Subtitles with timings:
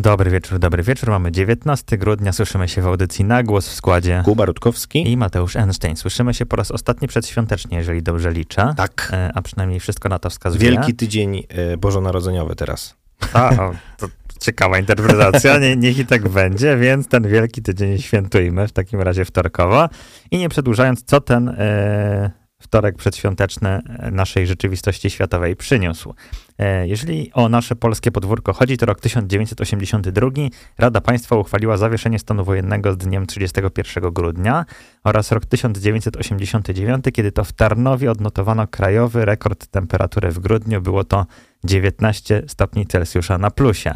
[0.00, 1.10] Dobry wieczór, dobry wieczór.
[1.10, 5.56] Mamy 19 grudnia, słyszymy się w audycji na głos w składzie Kuba Rutkowski i Mateusz
[5.56, 5.96] Einstein.
[5.96, 8.74] Słyszymy się po raz ostatni przedświątecznie, jeżeli dobrze liczę.
[8.76, 9.10] Tak.
[9.12, 10.70] E, a przynajmniej wszystko na to wskazuje.
[10.70, 12.96] Wielki tydzień e, bożonarodzeniowy teraz.
[13.32, 14.08] A, o, to
[14.40, 19.24] ciekawa interpretacja, nie, niech i tak będzie, więc ten wielki tydzień świętujmy w takim razie
[19.24, 19.88] wtorkowo.
[20.30, 22.30] I nie przedłużając, co ten e,
[22.60, 23.80] wtorek przedświąteczny
[24.12, 26.14] naszej rzeczywistości światowej przyniósł.
[26.58, 30.30] E, jeżeli o nasze polskie podwórko chodzi, to rok 1982
[30.78, 34.64] Rada Państwa uchwaliła zawieszenie stanu wojennego z dniem 31 grudnia
[35.04, 40.80] oraz rok 1989, kiedy to w Tarnowie odnotowano krajowy rekord temperatury w grudniu.
[40.80, 41.26] Było to
[41.64, 43.94] 19 stopni Celsjusza na plusie.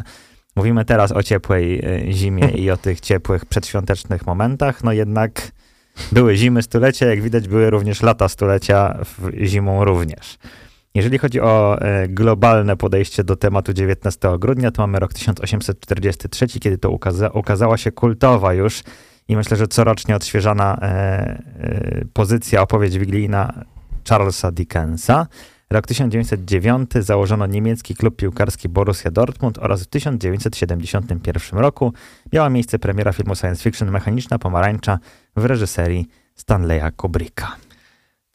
[0.55, 5.51] Mówimy teraz o ciepłej e, zimie i o tych ciepłych przedświątecznych momentach, no jednak
[6.11, 8.99] były zimy stulecia, jak widać były również lata stulecia,
[9.43, 10.37] zimą również.
[10.95, 16.77] Jeżeli chodzi o e, globalne podejście do tematu 19 grudnia, to mamy rok 1843, kiedy
[16.77, 18.83] to ukaza ukazała się kultowa już
[19.27, 23.65] i myślę, że corocznie odświeżana e, e, pozycja, opowieść wigilijna
[24.09, 25.27] Charlesa Dickensa.
[25.69, 31.93] Rok 1909 założono niemiecki klub piłkarski Borussia Dortmund oraz w 1971 roku
[32.33, 34.99] miała miejsce premiera filmu science fiction Mechaniczna Pomarańcza
[35.35, 37.57] w reżyserii Stanleya Kubricka.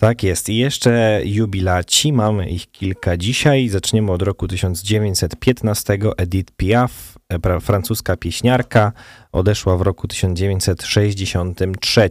[0.00, 0.48] Tak jest.
[0.48, 3.68] I jeszcze jubilaci, mamy ich kilka dzisiaj.
[3.68, 5.98] Zaczniemy od roku 1915.
[6.16, 8.92] Edith Piaf, e, francuska pieśniarka,
[9.32, 12.10] odeszła w roku 1963.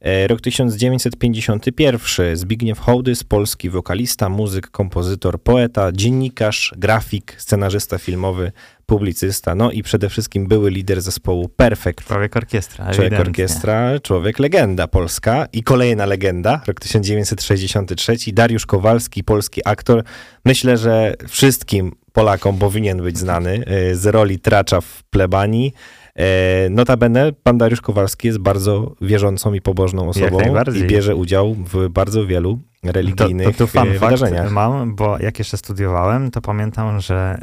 [0.00, 2.36] E, rok 1951.
[2.36, 8.52] Zbigniew Hołdys, polski wokalista, muzyk, kompozytor, poeta, dziennikarz, grafik, scenarzysta filmowy,
[8.88, 12.04] publicysta, no i przede wszystkim były lider zespołu Perfect.
[12.04, 12.84] Człowiek orkiestra.
[12.84, 13.30] Człowiek ewidentnie.
[13.30, 20.04] orkiestra, człowiek legenda polska i kolejna legenda, rok 1963, Dariusz Kowalski, polski aktor.
[20.44, 25.72] Myślę, że wszystkim Polakom powinien być znany e, z roli tracza w plebanii.
[26.14, 30.38] E, notabene pan Dariusz Kowalski jest bardzo wierzącą i pobożną osobą
[30.74, 34.52] i bierze udział w bardzo wielu religijnych to, to, to fun wydarzeniach.
[34.52, 37.38] mam, bo jak jeszcze studiowałem, to pamiętam, że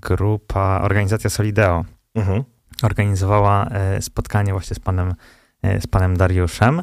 [0.00, 1.84] grupa, organizacja Solideo
[2.14, 2.44] mhm.
[2.82, 5.14] organizowała e, spotkanie właśnie z panem,
[5.62, 6.82] e, z panem Dariuszem.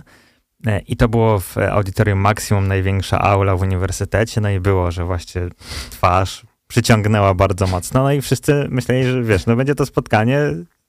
[0.66, 4.42] E, I to było w audytorium Maksimum, największa aula w uniwersytecie.
[4.42, 5.42] No i było, że właśnie
[5.90, 8.04] twarz przyciągnęła bardzo mocno.
[8.04, 10.40] No i wszyscy myśleli, że wiesz, no będzie to spotkanie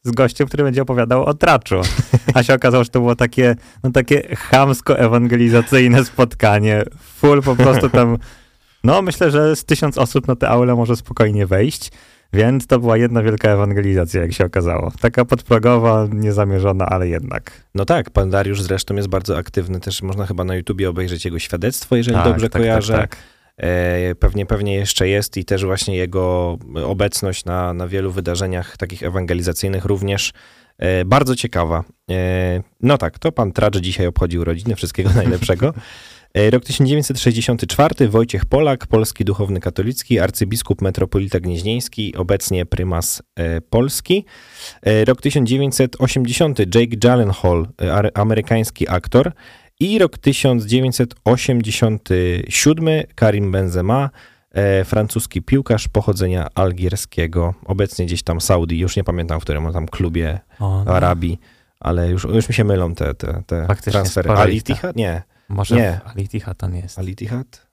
[0.03, 1.81] z gościem, który będzie opowiadał o traczu.
[2.35, 6.83] A się okazało, że to było takie, no takie chamsko-ewangelizacyjne spotkanie.
[6.99, 8.19] Full po prostu tam
[8.85, 11.91] no, myślę, że z tysiąc osób na tę aulę może spokojnie wejść.
[12.33, 14.93] Więc to była jedna wielka ewangelizacja, jak się okazało.
[15.01, 17.65] Taka podprogowa, niezamierzona, ale jednak.
[17.75, 19.81] No tak, pan Dariusz zresztą jest bardzo aktywny.
[19.81, 22.93] Też można chyba na YouTubie obejrzeć jego świadectwo, jeżeli tak, dobrze tak, tak kojarzę.
[22.93, 23.19] Tak, tak.
[23.57, 29.03] E, pewnie, pewnie jeszcze jest i też właśnie jego obecność na, na wielu wydarzeniach takich
[29.03, 30.33] ewangelizacyjnych również
[30.79, 31.85] e, bardzo ciekawa.
[32.11, 35.75] E, no tak, to pan Tracz dzisiaj obchodził rodzinę, wszystkiego najlepszego.
[36.35, 44.25] E, rok 1964, Wojciech Polak, polski duchowny katolicki, arcybiskup metropolita gnieźnieński, obecnie prymas e, Polski.
[44.83, 47.67] E, rok 1980, Jake Gyllenhaal,
[48.15, 49.33] amerykański aktor.
[49.81, 54.11] I rok 1987, Karim Benzema,
[54.85, 60.41] francuski piłkarz pochodzenia algierskiego, obecnie gdzieś tam Saudi, już nie pamiętam w którym tam klubie
[60.61, 60.95] o, no.
[60.95, 61.39] Arabii,
[61.81, 64.31] ale już, już mi się mylą te, te, te transfery.
[64.31, 64.97] Al Ittihad?
[64.97, 65.23] Nie.
[65.49, 66.01] Może nie.
[66.05, 66.99] Alitihad to nie jest.
[66.99, 67.67] Alitihad?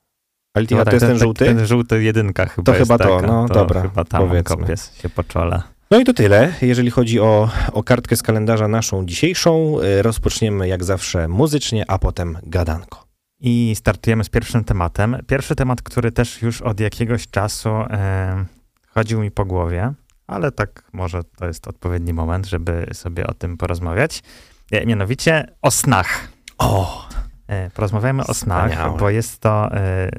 [0.54, 1.46] Alitihad no, to jest ten, ten żółty?
[1.46, 4.66] Ten żółty jedynka chyba To chyba to, no to dobra, chyba tam powiedzmy.
[5.02, 5.62] się po czole.
[5.92, 9.80] No i to tyle, jeżeli chodzi o, o kartkę z kalendarza naszą dzisiejszą.
[9.80, 13.06] E, rozpoczniemy jak zawsze muzycznie, a potem gadanko.
[13.40, 15.18] I startujemy z pierwszym tematem.
[15.28, 18.46] Pierwszy temat, który też już od jakiegoś czasu e,
[18.88, 19.94] chodził mi po głowie,
[20.28, 24.24] ale tak może to jest odpowiedni moment, żeby sobie o tym porozmawiać.
[24.72, 26.28] E, mianowicie o snach.
[26.58, 27.09] O!
[27.50, 30.10] E, porozmawiamy o snach, bo jest to e,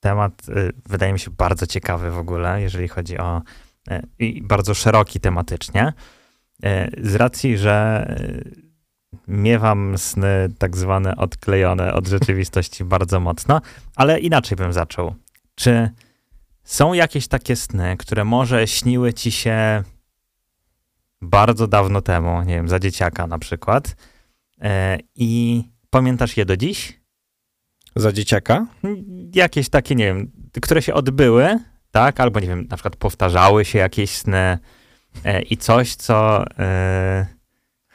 [0.00, 3.42] temat, e, wydaje mi się, bardzo ciekawy w ogóle, jeżeli chodzi o
[4.18, 5.92] i bardzo szeroki tematycznie.
[7.02, 8.06] Z racji, że
[9.28, 13.60] miewam sny tak zwane odklejone od rzeczywistości bardzo mocno,
[13.96, 15.14] ale inaczej bym zaczął.
[15.54, 15.90] Czy
[16.64, 19.82] są jakieś takie sny, które może śniły ci się
[21.22, 23.96] bardzo dawno temu, nie wiem, za dzieciaka na przykład,
[25.14, 25.64] i
[25.94, 27.00] Pamiętasz je do dziś?
[27.96, 28.66] Za dzieciaka?
[29.34, 30.30] Jakieś takie, nie wiem,
[30.62, 31.58] które się odbyły,
[31.90, 32.20] tak?
[32.20, 34.58] Albo, nie wiem, na przykład powtarzały się jakieś sny
[35.24, 37.26] e, i coś, co, e,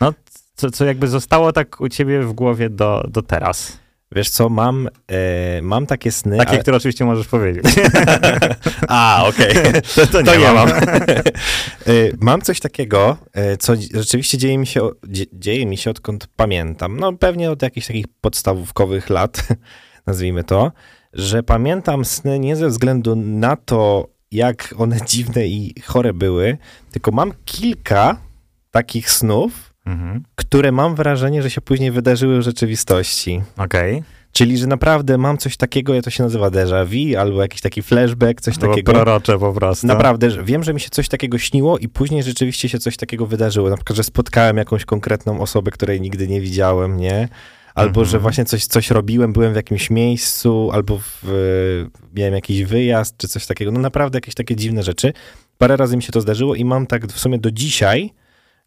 [0.01, 0.13] no,
[0.55, 3.79] co, co jakby zostało tak u ciebie w głowie do, do teraz.
[4.11, 6.37] Wiesz co, mam, e, mam takie sny.
[6.37, 6.59] Takie, ale...
[6.59, 7.65] które oczywiście możesz powiedzieć.
[8.87, 9.49] A, okej.
[9.59, 9.81] Okay.
[9.81, 10.69] To, to, nie, to nie mam.
[10.69, 10.81] e,
[12.19, 16.99] mam coś takiego, e, co rzeczywiście dzieje mi, się, dzie, dzieje mi się odkąd pamiętam.
[16.99, 19.47] No pewnie od jakichś takich podstawówkowych lat,
[20.07, 20.71] nazwijmy to,
[21.13, 26.57] że pamiętam sny nie ze względu na to, jak one dziwne i chore były,
[26.91, 28.17] tylko mam kilka
[28.71, 30.23] takich snów, mhm.
[30.35, 33.41] które mam wrażenie, że się później wydarzyły w rzeczywistości.
[33.57, 33.95] Okej.
[33.95, 34.19] Okay.
[34.31, 37.81] Czyli, że naprawdę mam coś takiego, ja to się nazywa déjà vu, albo jakiś taki
[37.81, 38.91] flashback, coś Było takiego.
[38.91, 39.87] prorocze po prostu.
[39.87, 43.25] Naprawdę, że wiem, że mi się coś takiego śniło i później rzeczywiście się coś takiego
[43.25, 43.69] wydarzyło.
[43.69, 47.27] Na przykład, że spotkałem jakąś konkretną osobę, której nigdy nie widziałem, nie?
[47.75, 48.21] Albo, że mhm.
[48.21, 51.23] właśnie coś, coś robiłem, byłem w jakimś miejscu, albo w,
[52.15, 53.71] miałem jakiś wyjazd, czy coś takiego.
[53.71, 55.13] No naprawdę jakieś takie dziwne rzeczy.
[55.57, 58.13] Parę razy mi się to zdarzyło i mam tak w sumie do dzisiaj,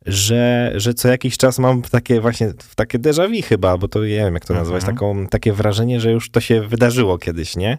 [0.07, 4.09] że, że co jakiś czas mam takie właśnie, takie déjà vu chyba, bo to nie
[4.09, 4.95] wiem jak to nazwać, mhm.
[4.95, 7.79] taką, takie wrażenie, że już to się wydarzyło kiedyś, nie?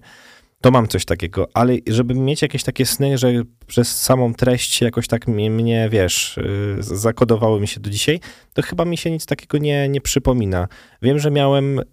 [0.61, 3.31] To mam coś takiego, ale żeby mieć jakieś takie sny, że
[3.67, 8.19] przez samą treść jakoś tak mnie, mnie wiesz, y, zakodowały mi się do dzisiaj,
[8.53, 10.67] to chyba mi się nic takiego nie, nie przypomina.
[11.01, 11.83] Wiem, że miałem y,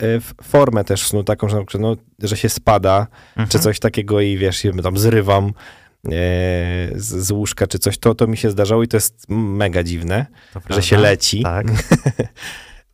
[0.42, 3.48] formę też snu taką, że, no, że się spada, mhm.
[3.48, 5.52] czy coś takiego i wiesz, tam zrywam,
[6.04, 10.26] z, z, łóżka czy coś, to, to mi się zdarzało i to jest mega dziwne,
[10.70, 11.42] że się leci.
[11.42, 11.66] Tak.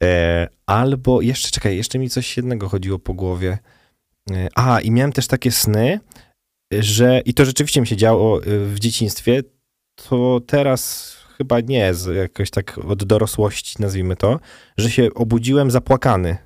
[0.02, 3.58] E, albo jeszcze, czekaj, jeszcze mi coś jednego chodziło po głowie.
[4.30, 6.00] E, a, i miałem też takie sny,
[6.72, 9.42] że, i to rzeczywiście mi się działo w dzieciństwie,
[10.08, 14.40] to teraz chyba nie, jakoś tak od dorosłości nazwijmy to,
[14.78, 16.45] że się obudziłem zapłakany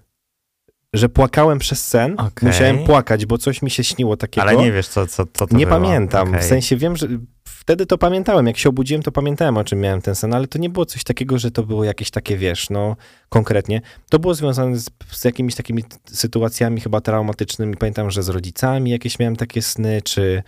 [0.95, 2.51] że płakałem przez sen, okay.
[2.51, 4.47] musiałem płakać, bo coś mi się śniło takiego.
[4.47, 5.81] Ale nie wiesz, co, co, co to Nie było.
[5.81, 6.41] pamiętam, okay.
[6.41, 7.07] w sensie wiem, że
[7.45, 10.59] wtedy to pamiętałem, jak się obudziłem, to pamiętałem, o czym miałem ten sen, ale to
[10.59, 12.97] nie było coś takiego, że to było jakieś takie, wiesz, no,
[13.29, 13.81] konkretnie.
[14.09, 17.77] To było związane z, z jakimiś takimi sytuacjami chyba traumatycznymi.
[17.77, 20.43] Pamiętam, że z rodzicami jakieś miałem takie sny, czy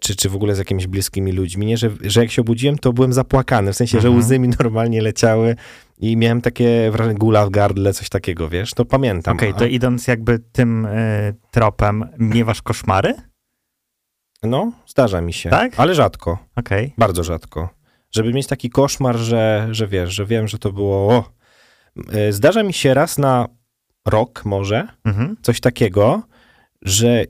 [0.00, 1.76] czy, czy w ogóle z jakimiś bliskimi ludźmi, nie?
[1.76, 4.14] Że, że jak się obudziłem, to byłem zapłakany, w sensie, mhm.
[4.14, 5.56] że łzy mi normalnie leciały
[5.98, 9.36] i miałem takie wrażenie, gula w gardle, coś takiego, wiesz, to pamiętam.
[9.36, 13.14] Okej, okay, to idąc jakby tym y, tropem, miewasz koszmary?
[14.42, 15.50] No, zdarza mi się.
[15.50, 15.72] Tak?
[15.76, 16.38] Ale rzadko.
[16.56, 16.84] Okej.
[16.84, 16.94] Okay.
[16.98, 17.68] Bardzo rzadko.
[18.10, 21.08] Żeby mieć taki koszmar, że, że wiesz, że wiem, że to było...
[21.08, 21.24] O.
[22.28, 23.48] Y, zdarza mi się raz na
[24.06, 25.36] rok może, mhm.
[25.42, 26.22] coś takiego,
[26.82, 27.24] że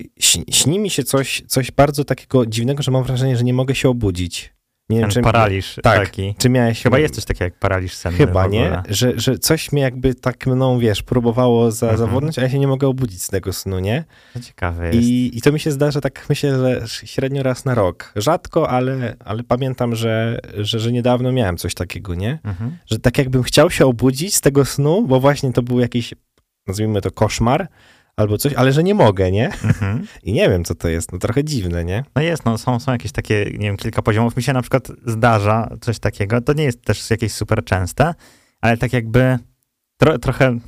[0.51, 3.89] śni mi się coś, coś bardzo takiego dziwnego, że mam wrażenie, że nie mogę się
[3.89, 4.59] obudzić.
[4.91, 6.35] Nie wiem, czy paraliż tak, taki.
[6.39, 6.83] Czy miałeś...
[6.83, 8.19] Chyba jest coś takiego jak paraliż senny.
[8.19, 8.83] Chyba, nie?
[8.89, 11.99] Że, że coś mnie jakby tak mną, wiesz, próbowało za, mhm.
[11.99, 14.05] zawodnąć, a ja się nie mogę obudzić z tego snu, nie?
[14.35, 15.09] To ciekawe jest.
[15.09, 18.13] I, I to mi się zdarza tak, myślę, że średnio raz na rok.
[18.17, 22.39] Rzadko, ale, ale pamiętam, że, że, że niedawno miałem coś takiego, nie?
[22.45, 22.79] Mhm.
[22.87, 26.15] Że tak jakbym chciał się obudzić z tego snu, bo właśnie to był jakiś,
[26.67, 27.69] nazwijmy to koszmar,
[28.19, 29.47] albo coś, ale że nie mogę, nie?
[29.47, 30.07] Mhm.
[30.23, 31.13] I nie wiem, co to jest.
[31.13, 32.05] No trochę dziwne, nie?
[32.17, 34.37] No jest, no są, są jakieś takie, nie wiem, kilka poziomów.
[34.37, 36.41] Mi się na przykład zdarza coś takiego.
[36.41, 38.15] To nie jest też jakieś super częste,
[38.61, 39.39] ale tak jakby
[39.97, 40.59] tro, trochę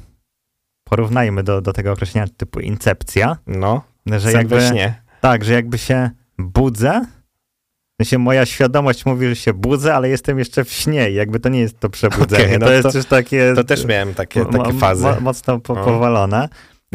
[0.85, 3.37] porównajmy do, do tego określenia typu incepcja.
[3.47, 5.03] No, że jakby, śnie.
[5.21, 7.05] Tak, że jakby się budzę,
[8.01, 11.49] w sensie moja świadomość mówi, że się budzę, ale jestem jeszcze w śnie jakby to
[11.49, 12.45] nie jest to przebudzenie.
[12.45, 13.53] Okay, no to, to jest też takie...
[13.55, 15.03] To też miałem takie, takie fazy.
[15.03, 15.85] Mo, mocno po, no.
[15.85, 16.49] powalone.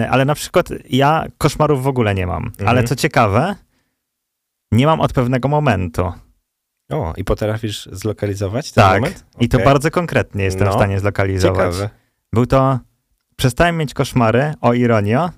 [0.10, 2.46] Ale na przykład ja koszmarów w ogóle nie mam.
[2.46, 2.70] Mhm.
[2.70, 3.56] Ale co ciekawe,
[4.72, 6.14] nie mam od pewnego momentu.
[6.90, 9.26] O, i potrafisz zlokalizować ten tak, moment?
[9.34, 9.46] Okay.
[9.46, 11.74] i to bardzo konkretnie jestem no, w stanie zlokalizować.
[11.74, 11.90] Ciekawe.
[12.34, 12.80] Był to,
[13.36, 15.30] przestałem mieć koszmary, o ironio,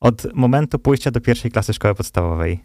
[0.00, 2.64] od momentu pójścia do pierwszej klasy szkoły podstawowej.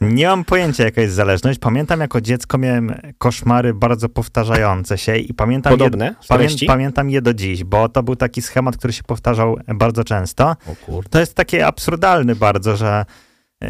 [0.00, 1.58] Nie mam pojęcia, jaka jest zależność.
[1.58, 7.22] Pamiętam, jako dziecko miałem koszmary bardzo powtarzające się i pamiętam, Podobne je, pamię, pamiętam je
[7.22, 10.56] do dziś, bo to był taki schemat, który się powtarzał bardzo często.
[11.10, 13.04] To jest takie absurdalne bardzo, że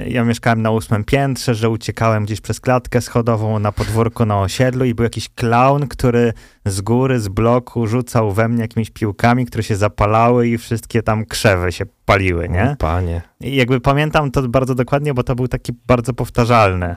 [0.07, 4.85] ja mieszkałem na ósmym piętrze, że uciekałem gdzieś przez klatkę schodową na podwórku na osiedlu
[4.85, 6.33] i był jakiś clown, który
[6.65, 11.25] z góry, z bloku rzucał we mnie jakimiś piłkami, które się zapalały i wszystkie tam
[11.25, 12.71] krzewy się paliły, nie?
[12.71, 13.23] O, panie.
[13.41, 16.97] I jakby pamiętam to bardzo dokładnie, bo to był taki bardzo powtarzalny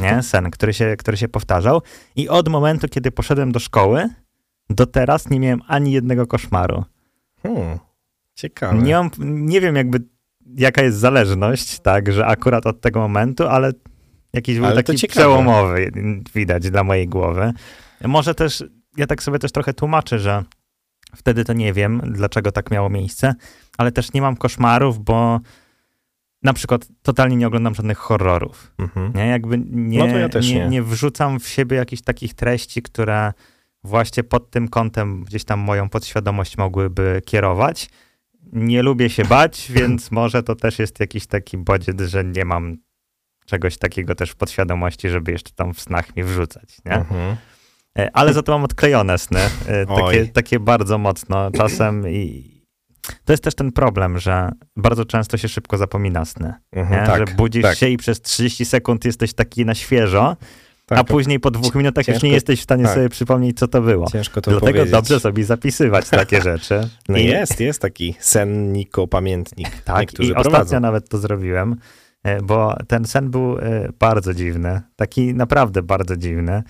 [0.00, 0.22] nie?
[0.32, 1.82] sen, który się, który się powtarzał.
[2.16, 4.08] I od momentu, kiedy poszedłem do szkoły,
[4.70, 6.84] do teraz nie miałem ani jednego koszmaru.
[7.42, 7.78] Hmm,
[8.34, 8.78] ciekawe.
[8.78, 10.00] Nie, mam, nie wiem jakby
[10.56, 13.72] jaka jest zależność, tak, że akurat od tego momentu, ale
[14.32, 15.92] jakiś był ale taki przełomowy
[16.34, 17.52] widać dla mojej głowy.
[18.04, 18.64] Może też,
[18.96, 20.44] ja tak sobie też trochę tłumaczę, że
[21.16, 23.34] wtedy to nie wiem, dlaczego tak miało miejsce,
[23.78, 25.40] ale też nie mam koszmarów, bo
[26.42, 28.72] na przykład totalnie nie oglądam żadnych horrorów.
[28.78, 29.12] Mhm.
[29.14, 30.68] Nie, jakby nie, no ja nie, nie.
[30.68, 33.32] nie wrzucam w siebie jakichś takich treści, które
[33.84, 37.90] właśnie pod tym kątem gdzieś tam moją podświadomość mogłyby kierować.
[38.52, 42.76] Nie lubię się bać, więc może to też jest jakiś taki bodziec, że nie mam
[43.46, 46.92] czegoś takiego też w podświadomości, żeby jeszcze tam w snach mi wrzucać, nie?
[46.92, 47.36] Mhm.
[47.98, 52.50] E, ale za to mam odklejone sny, e, takie, takie bardzo mocno czasem i
[53.24, 57.34] to jest też ten problem, że bardzo często się szybko zapomina sny, mhm, tak, że
[57.34, 57.76] budzisz tak.
[57.76, 60.36] się i przez 30 sekund jesteś taki na świeżo,
[60.90, 62.94] tak, a później po dwóch minutach ciężko, już nie jesteś w stanie tak.
[62.94, 64.10] sobie przypomnieć, co to było.
[64.10, 64.92] Ciężko to Dlatego powiedzieć.
[64.92, 66.80] dobrze sobie zapisywać takie rzeczy.
[67.08, 69.68] No I jest, jest taki senniko pamiętnik.
[69.84, 70.50] Tak, i prowadzą.
[70.50, 71.76] ostatnio nawet to zrobiłem,
[72.22, 73.56] e, bo ten sen był
[73.98, 76.62] bardzo dziwny, taki naprawdę bardzo dziwny.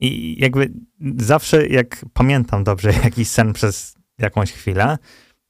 [0.00, 0.72] I jakby
[1.16, 4.98] zawsze, jak pamiętam dobrze jakiś sen przez jakąś chwilę,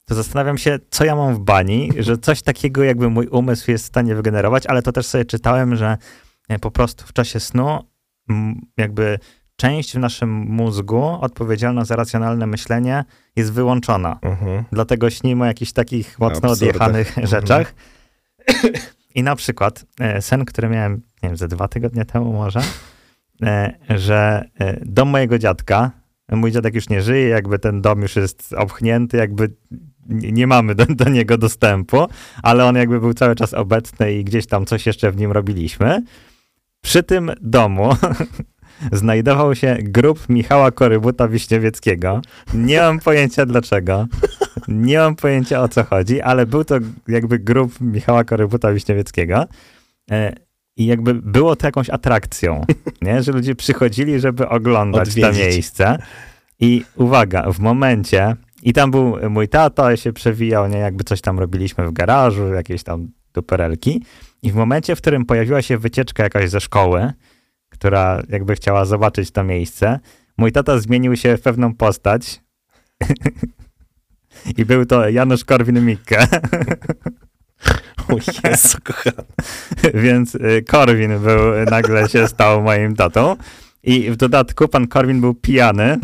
[0.09, 3.83] to zastanawiam się, co ja mam w bani, że coś takiego jakby mój umysł jest
[3.83, 5.97] w stanie wygenerować, ale to też sobie czytałem, że
[6.49, 7.79] e, po prostu w czasie snu
[8.77, 9.19] jakby
[9.55, 14.19] część w naszym mózgu odpowiedzialna za racjonalne myślenie jest wyłączona.
[14.21, 14.63] Mhm.
[14.71, 17.27] Dlatego śnimy o jakichś takich mocno odjechanych mhm.
[17.27, 17.73] rzeczach.
[19.15, 22.61] I na przykład e, sen, który miałem, nie wiem, ze dwa tygodnie temu może,
[23.43, 24.43] E, że
[24.81, 25.91] dom mojego dziadka,
[26.31, 29.49] mój dziadek już nie żyje, jakby ten dom już jest obchnięty, jakby
[30.09, 32.07] nie mamy do, do, niego dostępu,
[32.43, 36.03] ale on jakby był cały czas obecny i gdzieś tam coś jeszcze w nim robiliśmy.
[36.81, 37.95] Przy tym domu
[38.91, 42.21] znajdował się grób Michała Korybuta Wiśniewieckiego.
[42.53, 44.07] Nie mam pojęcia dlaczego.
[44.67, 46.75] Nie mam pojęcia o co chodzi, ale był to
[47.07, 49.45] jakby grób Michała Korybuta Wiśniewieckiego.
[50.11, 50.33] E,
[50.77, 52.65] i jakby było to jakąś atrakcją,
[53.01, 53.23] nie?
[53.23, 55.23] że ludzie przychodzili, żeby oglądać Odwiedzić.
[55.39, 55.97] to miejsce.
[56.59, 60.77] I uwaga, w momencie, i tam był mój tato, się przewijał, nie?
[60.77, 64.03] jakby coś tam robiliśmy w garażu, jakieś tam duperelki.
[64.41, 67.13] I w momencie, w którym pojawiła się wycieczka jakaś ze szkoły,
[67.69, 69.99] która jakby chciała zobaczyć to miejsce,
[70.37, 72.41] mój tata zmienił się w pewną postać.
[74.57, 76.27] I był to Janusz Korwin-Mikke.
[78.09, 79.27] O Jezu, kochany.
[80.03, 83.35] Więc y, Korwin był, nagle się stał moim tatą.
[83.83, 85.99] I w dodatku pan Korwin był pijany,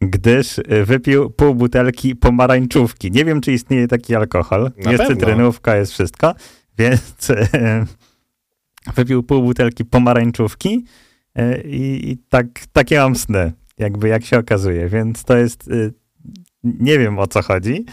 [0.00, 3.10] gdyż y, wypił pół butelki pomarańczówki.
[3.10, 4.70] Nie wiem, czy istnieje taki alkohol.
[4.84, 5.16] Na jest pewno.
[5.16, 6.34] cytrynówka, jest wszystko.
[6.78, 7.46] Więc y,
[8.96, 10.84] wypił pół butelki pomarańczówki
[11.64, 14.88] i, i tak, takie mam sny, jakby jak się okazuje.
[14.88, 15.70] Więc to jest,
[16.64, 17.84] nie wiem o co chodzi.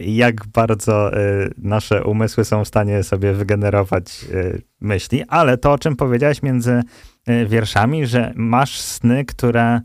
[0.00, 1.10] Jak bardzo
[1.58, 4.24] nasze umysły są w stanie sobie wygenerować
[4.80, 6.82] myśli, ale to, o czym powiedziałeś między
[7.46, 9.80] wierszami, że masz sny, które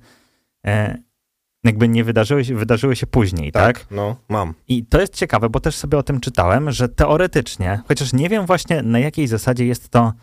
[1.67, 3.91] jakby nie wydarzyły się, wydarzyły się później, tak, tak?
[3.91, 4.53] No, mam.
[4.67, 8.45] I to jest ciekawe, bo też sobie o tym czytałem, że teoretycznie, chociaż nie wiem
[8.45, 10.13] właśnie na jakiej zasadzie jest to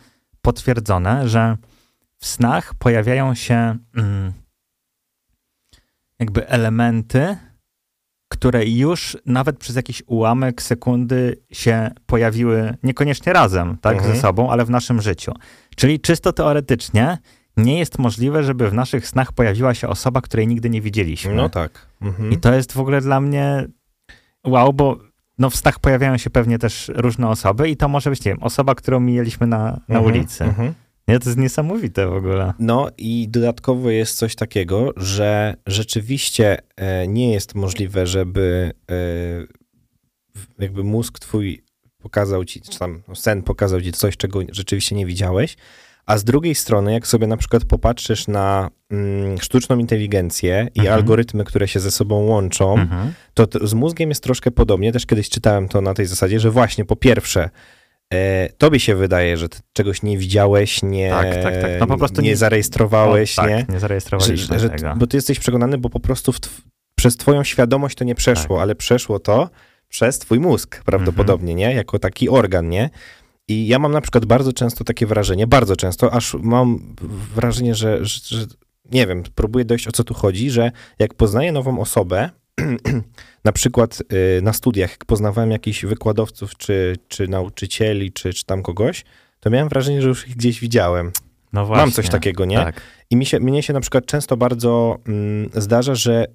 [0.43, 1.57] potwierdzone, że
[2.19, 4.33] w snach pojawiają się mm,
[6.19, 7.37] jakby elementy,
[8.29, 14.15] które już nawet przez jakiś ułamek sekundy się pojawiły niekoniecznie razem, tak, mhm.
[14.15, 15.33] ze sobą, ale w naszym życiu.
[15.77, 17.19] Czyli czysto teoretycznie
[17.57, 21.35] nie jest możliwe, żeby w naszych snach pojawiła się osoba, której nigdy nie widzieliśmy.
[21.35, 21.87] No tak.
[22.03, 22.33] Mhm.
[22.33, 23.67] I to jest w ogóle dla mnie
[24.47, 24.99] wow, bo
[25.39, 28.43] no w snach pojawiają się pewnie też różne osoby i to może być, nie wiem,
[28.43, 30.05] osoba, którą mijaliśmy na, na mhm.
[30.05, 30.45] ulicy.
[30.45, 30.75] Mhm.
[31.09, 32.53] Nie, to jest niesamowite w ogóle.
[32.59, 38.95] No i dodatkowo jest coś takiego, że rzeczywiście e, nie jest możliwe, żeby e,
[40.59, 41.65] jakby mózg twój
[41.99, 45.57] pokazał ci, czy tam no, sen pokazał ci coś, czego rzeczywiście nie widziałeś,
[46.07, 50.99] a z drugiej strony, jak sobie na przykład popatrzysz na mm, sztuczną inteligencję i mhm.
[50.99, 53.13] algorytmy, które się ze sobą łączą, mhm.
[53.35, 54.93] to, to z mózgiem jest troszkę podobnie.
[54.93, 57.51] Też kiedyś czytałem to na tej zasadzie, że właśnie po pierwsze,
[58.15, 61.71] E, tobie się wydaje, że czegoś nie widziałeś, nie, tak, tak, tak.
[61.81, 63.67] No po prostu nie, nie zarejestrowałeś, no, tak, nie?
[63.69, 64.95] nie zarejestrowaliśmy że, tego.
[64.97, 66.63] Bo ty jesteś przekonany, bo po prostu tw
[66.99, 68.63] przez twoją świadomość to nie przeszło, tak.
[68.63, 69.51] ale przeszło to
[69.89, 71.71] przez twój mózg prawdopodobnie, mhm.
[71.71, 71.77] nie?
[71.77, 72.91] Jako taki organ, nie?
[73.49, 76.95] I ja mam na przykład bardzo często takie wrażenie, bardzo często, aż mam
[77.35, 78.47] wrażenie, że, że, że
[78.93, 82.31] nie wiem, próbuję dojść o co tu chodzi, że jak poznaję nową osobę,
[83.45, 84.03] na przykład
[84.39, 89.05] y, na studiach, jak poznawałem jakichś wykładowców, czy, czy nauczycieli, czy, czy tam kogoś,
[89.41, 91.13] to miałem wrażenie, że już ich gdzieś widziałem.
[91.53, 92.57] No właśnie, Mam coś takiego, nie?
[92.57, 92.81] Tak.
[93.11, 96.27] I mi się, mnie się na przykład często bardzo mm, zdarza, że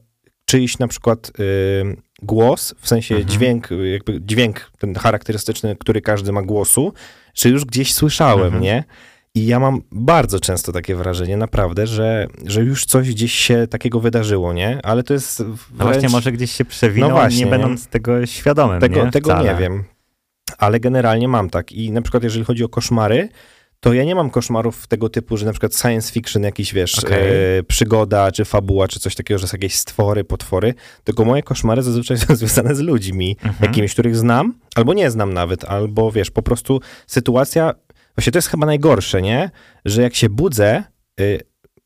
[0.46, 3.30] czyjś na przykład y, głos, w sensie mhm.
[3.30, 6.94] dźwięk, jakby dźwięk ten charakterystyczny, który każdy ma głosu,
[7.34, 8.64] czy już gdzieś słyszałem, mhm.
[8.64, 8.84] nie?
[9.36, 14.00] I ja mam bardzo często takie wrażenie, naprawdę, że, że już coś gdzieś się takiego
[14.00, 14.80] wydarzyło, nie?
[14.84, 15.44] Ale to jest.
[15.44, 15.60] Wręcz...
[15.78, 18.80] No właśnie, może gdzieś się przewinął, no właśnie, nie będąc tego świadomym.
[18.80, 19.84] Tego nie, tego nie wiem.
[20.58, 21.72] Ale generalnie mam tak.
[21.72, 23.30] I na przykład, jeżeli chodzi o koszmary,
[23.80, 27.20] to ja nie mam koszmarów tego typu, że na przykład science fiction, jakiś wiesz, okay.
[27.60, 31.84] e, przygoda, czy fabuła, czy coś takiego, że są jakieś stwory, potwory, tylko moje koszmary
[31.84, 33.56] zazwyczaj są związane z ludźmi, mhm.
[33.62, 37.74] jakimiś, których znam, albo nie znam nawet, albo wiesz, po prostu sytuacja,
[38.18, 39.52] właśnie to jest chyba najgorsze, nie?
[39.86, 40.84] Że jak się budzę,
[41.20, 41.40] y,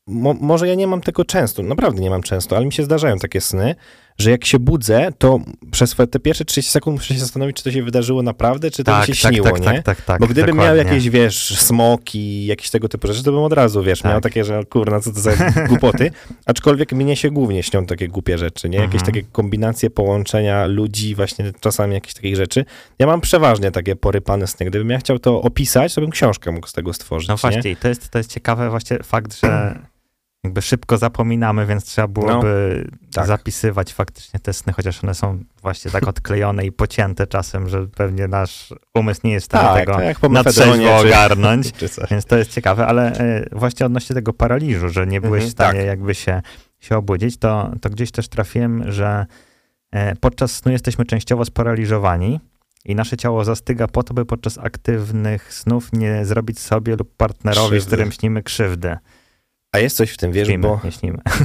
[0.06, 3.18] mo, może ja nie mam tego często, naprawdę nie mam często, ale mi się zdarzają
[3.18, 3.74] takie sny,
[4.18, 5.40] że jak się budzę, to
[5.70, 8.92] przez te pierwsze 30 sekund muszę się zastanowić, czy to się wydarzyło naprawdę, czy to
[8.92, 9.66] tak, mi się tak, śniło, tak, nie?
[9.66, 10.20] Tak, tak, tak.
[10.20, 10.76] Bo gdybym dokładnie.
[10.76, 14.12] miał jakieś, wiesz, smoki, jakieś tego typu rzeczy, to bym od razu, wiesz, tak.
[14.12, 15.32] miał takie, że kurna, co to za
[15.68, 16.10] głupoty.
[16.46, 18.78] Aczkolwiek mnie się głównie śnią takie głupie rzeczy, nie?
[18.78, 19.12] Jakieś mhm.
[19.12, 22.64] takie kombinacje, połączenia ludzi, właśnie czasami jakieś takich rzeczy.
[22.98, 24.66] Ja mam przeważnie takie porypane sny.
[24.66, 27.76] Gdybym ja chciał to opisać, to bym książkę mógł z tego stworzyć, No właśnie, nie?
[27.76, 29.78] to jest, to jest ciekawe właśnie fakt, że
[30.44, 33.26] jakby szybko zapominamy, więc trzeba byłoby no, tak.
[33.26, 38.28] zapisywać faktycznie te sny, chociaż one są właśnie tak odklejone i pocięte czasem, że pewnie
[38.28, 42.36] nasz umysł nie jest w stanie tak, tego tak na trzeźwo ogarnąć, czy, więc to
[42.36, 45.86] jest ciekawe, ale e, właśnie odnośnie tego paraliżu, że nie byłeś mhm, w stanie tak.
[45.86, 46.42] jakby się,
[46.80, 49.26] się obudzić, to, to gdzieś też trafiłem, że
[49.92, 52.40] e, podczas snu jesteśmy częściowo sparaliżowani,
[52.84, 57.68] i nasze ciało zastyga po to, by podczas aktywnych snów nie zrobić sobie lub partnerowi,
[57.68, 57.80] krzywdy.
[57.80, 58.96] z którym śnimy krzywdy.
[59.74, 60.80] A jest coś w tym, wiesz, śnimy, bo,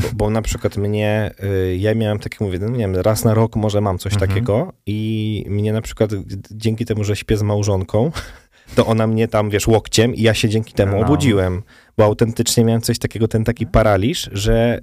[0.01, 3.33] bo, bo, na przykład mnie, y, ja miałem takie, mówię, no nie wiem, raz na
[3.33, 4.29] rok może mam coś mhm.
[4.29, 6.11] takiego i mnie na przykład
[6.51, 8.11] dzięki temu, że śpię z małżonką,
[8.75, 11.05] to ona mnie tam, wiesz, łokciem i ja się dzięki temu no.
[11.05, 11.61] obudziłem,
[11.97, 14.81] bo autentycznie miałem coś takiego, ten taki paraliż, że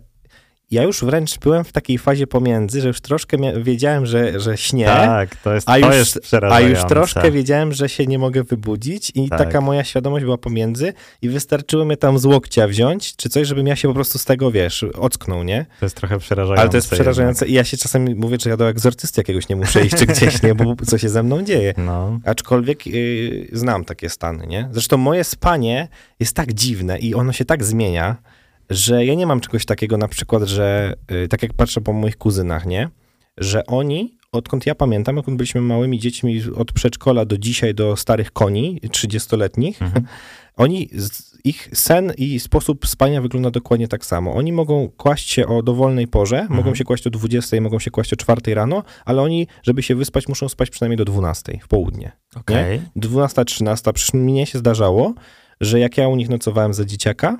[0.70, 4.86] ja już wręcz byłem w takiej fazie pomiędzy, że już troszkę wiedziałem, że, że śnię,
[4.86, 8.44] tak, to jest, a, już, to jest a już troszkę wiedziałem, że się nie mogę
[8.44, 9.38] wybudzić i tak.
[9.38, 10.92] taka moja świadomość była pomiędzy
[11.22, 14.24] i wystarczyło mnie tam z łokcia wziąć, czy coś, żebym ja się po prostu z
[14.24, 15.66] tego, wiesz, ocknął, nie?
[15.80, 16.60] To jest trochę przerażające.
[16.60, 17.50] Ale to jest przerażające jednak.
[17.50, 20.42] i ja się czasami mówię, że ja do egzorcysty jakiegoś nie muszę iść, czy gdzieś,
[20.42, 21.74] nie, bo co się ze mną dzieje.
[21.76, 22.20] No.
[22.24, 24.68] Aczkolwiek yy, znam takie stany, nie?
[24.72, 25.88] Zresztą moje spanie
[26.20, 28.16] jest tak dziwne i ono się tak zmienia,
[28.70, 30.94] że ja nie mam czegoś takiego na przykład, że
[31.24, 32.88] y, tak jak patrzę po moich kuzynach, nie?
[33.38, 38.32] Że oni, odkąd ja pamiętam, odkąd byliśmy małymi dziećmi od przedszkola do dzisiaj, do starych
[38.32, 40.04] koni, 30-letnich, mhm.
[40.56, 40.88] oni,
[41.44, 44.34] ich sen i sposób spania wygląda dokładnie tak samo.
[44.34, 46.56] Oni mogą kłaść się o dowolnej porze, mhm.
[46.56, 49.94] mogą się kłaść o 20, mogą się kłaść o 4 rano, ale oni, żeby się
[49.94, 52.12] wyspać, muszą spać przynajmniej do 12 w południe.
[52.36, 52.82] Okay.
[52.96, 55.14] 12, 13, przecież mnie się zdarzało,
[55.60, 57.38] że jak ja u nich nocowałem za dzieciaka,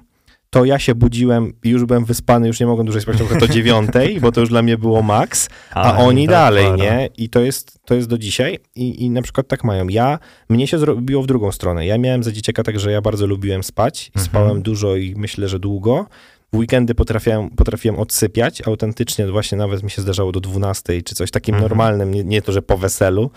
[0.51, 3.49] to ja się budziłem i już byłem wyspany, już nie mogłem dłużej spać trochę do
[3.49, 7.09] dziewiątej, bo to już dla mnie było maks, a, a oni dalej, nie?
[7.17, 9.89] I to jest, to jest do dzisiaj I, i na przykład tak mają.
[9.89, 11.87] Ja, mnie się zrobiło w drugą stronę.
[11.87, 14.27] Ja miałem za dzieciaka tak, że ja bardzo lubiłem spać, mhm.
[14.27, 16.07] spałem dużo i myślę, że długo.
[16.53, 21.31] W weekendy potrafiłem, potrafiłem odsypiać, autentycznie właśnie nawet mi się zdarzało do 12 czy coś
[21.31, 21.71] takim mhm.
[21.71, 23.31] normalnym, nie, nie to, że po weselu,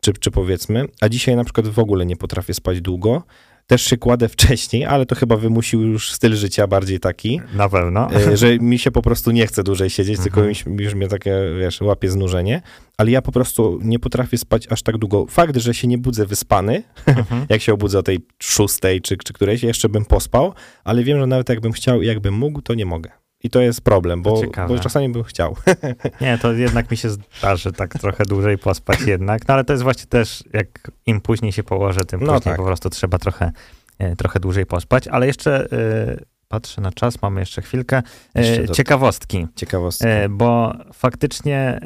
[0.00, 3.22] czy, czy powiedzmy, a dzisiaj na przykład w ogóle nie potrafię spać długo.
[3.66, 7.40] Też się kładę wcześniej, ale to chyba wymusił już styl życia bardziej taki.
[7.54, 8.14] Na pewno.
[8.14, 10.80] E, że mi się po prostu nie chce dłużej siedzieć, tylko mhm.
[10.80, 12.62] już mnie takie, wiesz, łapie znużenie.
[12.98, 15.26] Ale ja po prostu nie potrafię spać aż tak długo.
[15.30, 17.46] Fakt, że się nie budzę wyspany, mhm.
[17.50, 20.52] jak się obudzę o tej szóstej czy, czy którejś, jeszcze bym pospał,
[20.84, 23.10] ale wiem, że nawet jakbym chciał i jakbym mógł, to nie mogę.
[23.42, 25.56] I to jest problem, bo, bo, czasami bym chciał.
[26.20, 29.82] Nie, to jednak mi się zdarzy tak trochę dłużej pospać jednak, no ale to jest
[29.82, 32.56] właśnie też, jak im później się położę, tym no później tak.
[32.56, 33.52] po prostu trzeba trochę,
[33.98, 38.02] e, trochę dłużej pospać, ale jeszcze y, patrzę na czas, mamy jeszcze chwilkę.
[38.38, 39.46] Y, ciekawostki.
[39.56, 40.06] Ciekawostki.
[40.06, 41.80] Y, bo faktycznie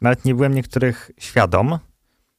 [0.00, 1.78] nawet nie byłem niektórych świadom,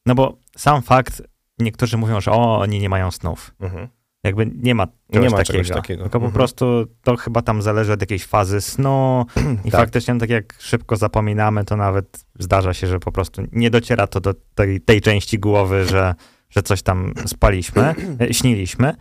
[0.05, 1.21] no bo sam fakt,
[1.59, 3.55] niektórzy mówią, że o, oni nie mają snów.
[3.59, 3.87] Mhm.
[4.23, 5.53] Jakby nie ma czegoś, nie ma takiego.
[5.53, 6.03] czegoś takiego.
[6.03, 6.31] Tylko mhm.
[6.31, 9.25] po prostu to chyba tam zależy od jakiejś fazy snu
[9.65, 9.81] i tak.
[9.81, 14.21] faktycznie tak jak szybko zapominamy, to nawet zdarza się, że po prostu nie dociera to
[14.21, 16.15] do tej, tej części głowy, że,
[16.49, 17.95] że coś tam spaliśmy,
[18.31, 18.93] śniliśmy.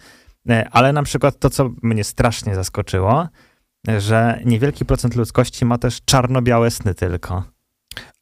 [0.49, 3.29] E, ale na przykład to, co mnie strasznie zaskoczyło,
[3.99, 7.45] że niewielki procent ludzkości ma też czarno-białe sny tylko.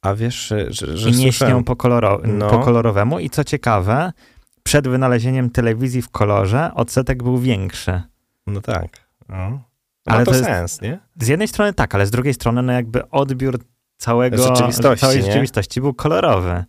[0.01, 2.49] A wiesz, że, że I nie śnią po, koloro, no.
[2.49, 3.19] po kolorowemu.
[3.19, 4.11] I co ciekawe,
[4.65, 8.01] przed wynalezieniem telewizji w kolorze odsetek był większy.
[8.47, 8.87] No tak.
[9.29, 9.61] No.
[10.05, 10.99] Ale to, to sens, nie?
[11.19, 13.59] Z jednej strony tak, ale z drugiej strony no jakby odbiór
[13.97, 16.63] całego, rzeczywistości, całej rzeczywistości był kolorowy.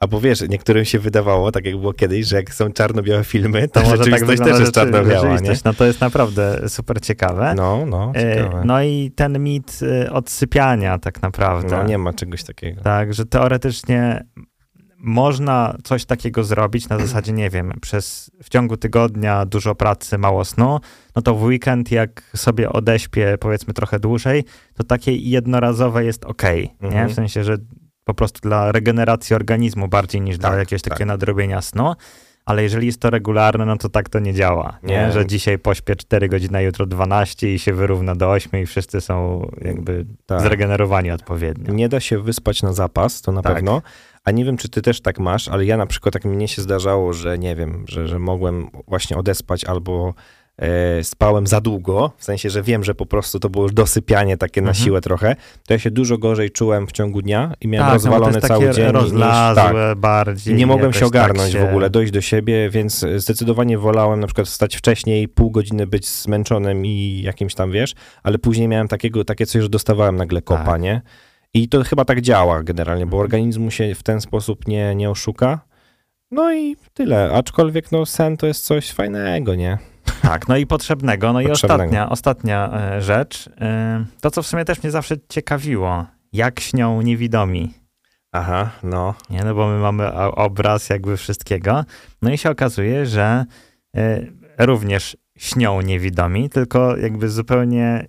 [0.00, 3.68] A bo wiesz, niektórym się wydawało, tak jak było kiedyś, że jak są czarno-białe filmy,
[3.68, 5.52] to, to może tak też jest czarno-biała, nie?
[5.64, 7.54] No to jest naprawdę super ciekawe.
[7.56, 8.62] No, no, e, ciekawe.
[8.64, 11.76] No i ten mit e, odsypiania tak naprawdę.
[11.76, 12.82] No nie ma czegoś takiego.
[12.82, 14.24] Tak, że teoretycznie
[14.98, 20.44] można coś takiego zrobić na zasadzie, nie wiem, przez w ciągu tygodnia dużo pracy, mało
[20.44, 20.80] snu,
[21.16, 26.44] no to w weekend jak sobie odeśpię powiedzmy trochę dłużej, to takie jednorazowe jest ok,
[26.44, 26.94] mhm.
[26.94, 27.12] nie?
[27.12, 27.56] W sensie, że
[28.04, 31.08] po prostu dla regeneracji organizmu bardziej niż tak, dla jakiegoś takiego tak.
[31.08, 31.94] nadrobienia snu,
[32.48, 34.94] ale jeżeli jest to regularne, no to tak to nie działa, nie?
[34.94, 35.12] nie?
[35.12, 39.00] Że dzisiaj pośpię 4 godziny, a jutro 12 i się wyrówna do 8 i wszyscy
[39.00, 40.40] są jakby tak.
[40.40, 41.74] zregenerowani odpowiednio.
[41.74, 43.54] Nie da się wyspać na zapas, to na tak.
[43.54, 43.82] pewno,
[44.24, 46.62] a nie wiem, czy ty też tak masz, ale ja na przykład tak mnie się
[46.62, 50.14] zdarzało, że nie wiem, że, że mogłem właśnie odespać albo
[50.58, 54.36] e, spałem za długo, w sensie, że wiem, że po prostu to było już dosypianie
[54.36, 54.84] takie na mhm.
[54.84, 58.38] siłę trochę, to ja się dużo gorzej czułem w ciągu dnia i miałem tak, rozwalony
[58.42, 58.92] no cały dzień.
[58.92, 59.98] Rozlazłe niż, tak.
[59.98, 60.54] bardziej.
[60.54, 61.66] I nie mogłem się tak ogarnąć tak się...
[61.66, 66.08] w ogóle, dojść do siebie, więc zdecydowanie wolałem na przykład wstać wcześniej, pół godziny być
[66.08, 70.64] zmęczonym i jakimś tam, wiesz, ale później miałem takiego, takie coś, że dostawałem nagle kopa,
[70.64, 70.80] tak.
[70.80, 71.02] nie?
[71.54, 73.24] I to chyba tak działa generalnie, bo mhm.
[73.24, 75.60] organizmu się w ten sposób nie, nie oszuka.
[76.30, 77.32] No i tyle.
[77.32, 79.78] Aczkolwiek no, sen to jest coś fajnego, nie?
[80.22, 81.32] Tak, no i potrzebnego.
[81.32, 81.82] No potrzebnego.
[81.82, 83.50] i ostatnia, ostatnia e, rzecz.
[83.60, 86.06] E, to, co w sumie też mnie zawsze ciekawiło.
[86.32, 87.74] Jak śnią niewidomi?
[88.32, 89.14] Aha, no.
[89.30, 91.84] Nie, no bo my mamy obraz jakby wszystkiego.
[92.22, 93.44] No i się okazuje, że
[93.96, 94.20] e,
[94.58, 98.08] również śnią niewidomi, tylko jakby zupełnie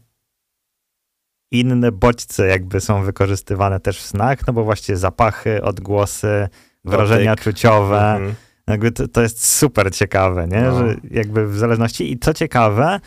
[1.51, 6.47] inne bodźce jakby są wykorzystywane też w snach, no bo właściwie zapachy, odgłosy,
[6.85, 7.43] wrażenia Dotyk.
[7.43, 8.11] czuciowe.
[8.11, 8.35] Mhm.
[8.67, 10.61] Jakby to, to, jest super ciekawe, nie?
[10.61, 10.79] No.
[10.79, 12.11] Że jakby w zależności.
[12.11, 12.99] I co ciekawe,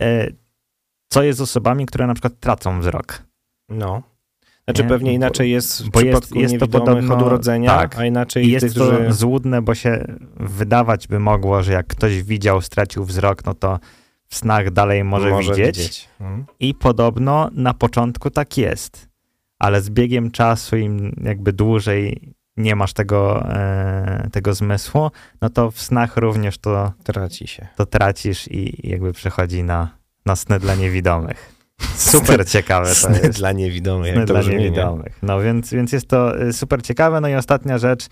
[0.00, 0.26] e,
[1.08, 3.22] co jest z osobami, które na przykład tracą wzrok.
[3.68, 4.02] No.
[4.64, 4.88] Znaczy nie?
[4.88, 8.50] pewnie inaczej jest w bo jest, jest to podobno, od urodzenia, tak, a inaczej I
[8.50, 9.12] jest tych, to którzy...
[9.12, 10.04] złudne, bo się
[10.36, 13.78] wydawać by mogło, że jak ktoś widział, stracił wzrok, no to
[14.30, 15.76] w snach dalej może, może widzieć.
[15.78, 16.08] widzieć.
[16.18, 16.46] Hmm.
[16.60, 19.08] I podobno na początku tak jest,
[19.58, 25.70] ale z biegiem czasu im jakby dłużej nie masz tego, e, tego zmysłu, no to
[25.70, 27.66] w snach również to traci się.
[27.76, 31.60] To tracisz i jakby przechodzi na, na sny dla niewidomych.
[31.96, 33.38] Super ciekawe to sny jest.
[33.38, 34.14] dla niewidomych.
[34.14, 35.18] Sny dla niewidomych.
[35.22, 37.20] No więc, więc jest to e, super ciekawe.
[37.20, 38.06] No i ostatnia rzecz,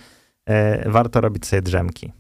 [0.47, 2.13] e, warto robić sobie drzemki.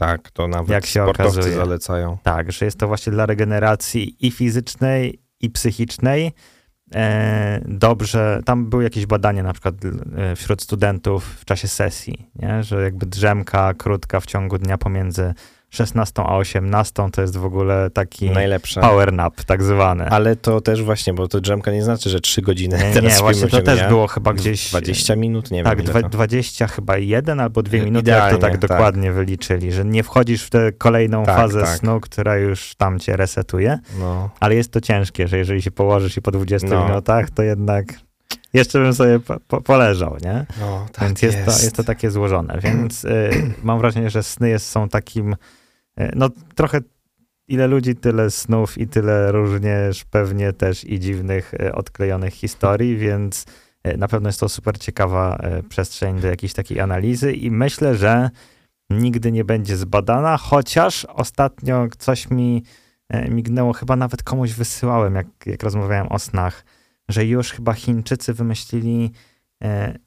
[0.00, 1.56] Tak, to nawet Jak się sportowcy okazuje.
[1.56, 2.18] zalecają.
[2.22, 6.32] Tak, że jest to właśnie dla regeneracji i fizycznej, i psychicznej.
[6.94, 12.62] E, dobrze, tam były jakieś badania na przykład e, wśród studentów w czasie sesji, nie?
[12.62, 15.34] że jakby drzemka krótka w ciągu dnia pomiędzy
[15.70, 18.80] 16 a 18 to jest w ogóle taki Najlepsze.
[18.80, 20.08] power nap tak zwany.
[20.08, 23.20] Ale to też właśnie, bo to drzemka nie znaczy, że 3 godziny nie, teraz Nie,
[23.20, 24.70] właśnie to też było chyba gdzieś...
[24.70, 25.92] 20 minut, nie tak, wiem.
[25.92, 29.84] Tak, 20 chyba jeden albo dwie minuty, Idealnie, jak to tak, tak dokładnie wyliczyli, że
[29.84, 31.78] nie wchodzisz w tę kolejną tak, fazę tak.
[31.78, 34.30] snu, która już tam cię resetuje, no.
[34.40, 36.88] ale jest to ciężkie, że jeżeli się położysz i po 20 no.
[36.88, 37.94] minutach, to jednak
[38.52, 40.46] jeszcze bym sobie po, po, poleżał, nie?
[40.60, 41.58] No, tak więc jest, jest.
[41.58, 43.30] To, jest to takie złożone, więc y,
[43.62, 45.59] mam wrażenie, że sny jest, są takim E,
[46.16, 46.80] no trochę
[47.48, 53.46] ile ludzi, tyle snów i tyle również pewnie też i dziwnych, e, odklejonych historii, więc
[53.82, 58.30] e, na pewno jest to super ciekawa przestrzeń do jakiejś takiej analizy i myślę, że
[58.90, 62.62] nigdy nie będzie zbadana, chociaż ostatnio coś mi
[63.28, 66.64] mignęło, chyba nawet komuś wysyłałem, jak, jak rozmawiałem o snach,
[67.08, 69.29] że już chyba Chińczycy wymyślili, e,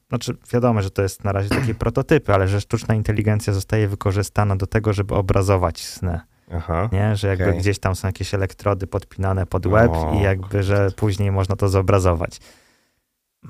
[0.08, 4.56] znaczy wiadomo, że to jest na razie takie prototypy, ale że sztuczna inteligencja zostaje wykorzystana
[4.56, 6.20] do tego, żeby obrazować sny.
[6.52, 7.16] Aha, nie?
[7.16, 7.58] Że jakby okay.
[7.58, 11.68] gdzieś tam są jakieś elektrody podpinane pod web o, i jakby, że później można to
[11.68, 12.40] zobrazować.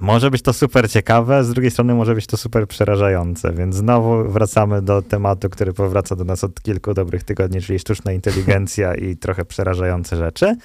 [0.01, 4.31] Może być to super ciekawe, z drugiej strony może być to super przerażające, więc znowu
[4.31, 9.17] wracamy do tematu, który powraca do nas od kilku dobrych tygodni, czyli sztuczna inteligencja i
[9.17, 10.57] trochę przerażające rzeczy,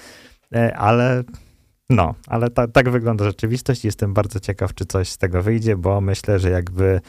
[0.54, 1.24] e, ale
[1.90, 5.76] no, ale ta, tak wygląda rzeczywistość i jestem bardzo ciekaw, czy coś z tego wyjdzie,
[5.76, 7.00] bo myślę, że jakby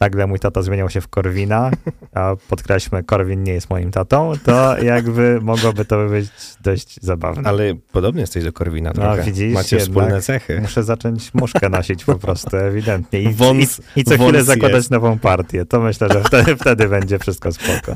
[0.00, 1.70] nagle mój tata zmieniał się w Korwina,
[2.14, 7.48] a podkreślmy, Korwin nie jest moim tatą, to jakby mogłoby to być dość zabawne.
[7.48, 9.22] Ale podobnie jesteś do Korwina no, trochę.
[9.22, 10.60] Widzisz, Macie wspólne cechy.
[10.60, 13.22] Muszę zacząć muszkę nosić po prostu, ewidentnie.
[13.22, 14.90] I, wąs, i, i co chwilę zakładać jest.
[14.90, 15.66] nową partię.
[15.66, 17.94] To myślę, że wtedy, wtedy będzie wszystko spoko.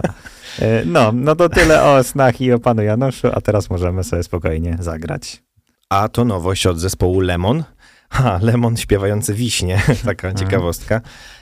[0.58, 4.22] E, no, no to tyle o snach i o panu Januszu, a teraz możemy sobie
[4.22, 5.42] spokojnie zagrać.
[5.90, 7.64] A to nowość od zespołu Lemon.
[8.10, 10.36] Ha, Lemon śpiewający wiśnie, taka mhm.
[10.36, 11.00] ciekawostka.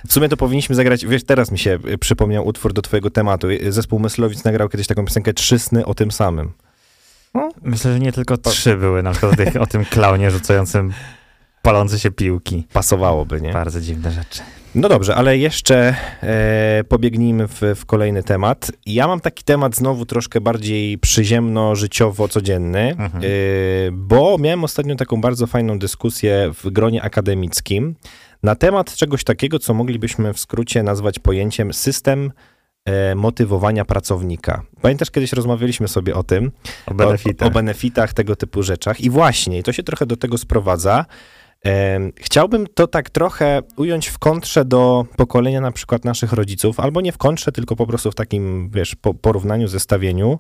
[0.08, 3.50] W sumie to powinniśmy zagrać, wiesz, teraz mi się y, przypomniał utwór do twojego tematu.
[3.50, 6.52] Y, zespół Myslowic nagrał kiedyś taką piosenkę Trzy sny o tym samym.
[7.34, 7.48] No.
[7.62, 10.92] Myślę, że nie tylko trzy były, na przykład o tym klaunie rzucającym
[11.62, 12.66] palące się piłki.
[12.72, 13.52] Pasowałoby, nie?
[13.52, 14.42] Bardzo dziwne rzeczy.
[14.79, 18.73] No dobrze, ale jeszcze e, pobiegnijmy w, w, kolejny temat.
[18.87, 23.25] Ja mam taki temat znowu troszkę bardziej przyziemno-życiowo-codzienny, mhm.
[23.25, 23.29] e,
[23.93, 27.95] bo miałem ostatnio taką bardzo fajną dyskusję w gronie akademickim
[28.43, 32.33] na temat czegoś takiego, co moglibyśmy w skrócie nazwać pojęciem system
[32.85, 34.62] e, motywowania pracownika.
[34.83, 36.51] Pamiętasz, kiedyś rozmawialiśmy sobie o tym,
[36.87, 37.47] o benefitach.
[37.47, 41.05] O, o benefitach, tego typu rzeczach i właśnie, to się trochę do tego sprowadza,
[42.16, 47.12] Chciałbym to tak trochę ująć w kontrze do pokolenia na przykład naszych rodziców, albo nie
[47.12, 50.38] w kontrze, tylko po prostu w takim, wiesz, porównaniu, zestawieniu,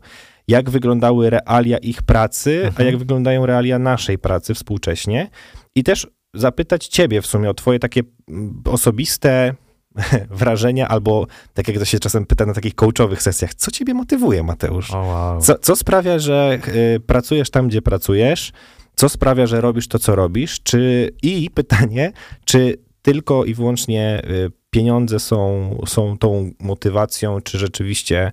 [0.48, 2.74] jak wyglądały realia ich pracy, mhm.
[2.78, 5.30] a jak wyglądają realia naszej pracy współcześnie.
[5.74, 9.54] I też zapytać ciebie w sumie o twoje takie mm, osobiste
[10.30, 14.42] wrażenia, albo tak jak to się czasem pyta na takich coachowych sesjach, co ciebie motywuje,
[14.42, 14.90] Mateusz?
[14.90, 15.40] Oh, wow.
[15.40, 16.58] co, co sprawia, że
[16.96, 18.52] y, pracujesz tam, gdzie pracujesz?
[18.98, 20.60] Co sprawia, że robisz to, co robisz?
[20.62, 22.12] Czy, I pytanie,
[22.44, 28.32] czy tylko i wyłącznie y, pieniądze są, są tą motywacją, czy rzeczywiście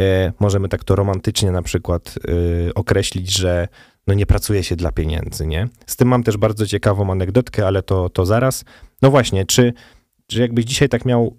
[0.00, 0.02] y,
[0.40, 2.14] możemy tak to romantycznie na przykład
[2.68, 3.68] y, określić, że
[4.06, 5.68] no nie pracuje się dla pieniędzy, nie?
[5.86, 8.64] Z tym mam też bardzo ciekawą anegdotkę, ale to, to zaraz.
[9.02, 9.72] No właśnie, czy,
[10.26, 11.36] czy jakbyś dzisiaj tak miał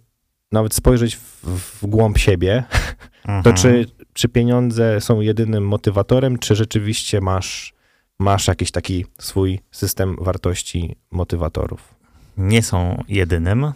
[0.51, 1.45] nawet spojrzeć w,
[1.81, 2.63] w głąb siebie,
[3.25, 3.43] mhm.
[3.43, 7.73] to czy, czy pieniądze są jedynym motywatorem, czy rzeczywiście masz
[8.23, 11.95] masz jakiś taki swój system wartości motywatorów?
[12.37, 13.73] Nie są jedynym,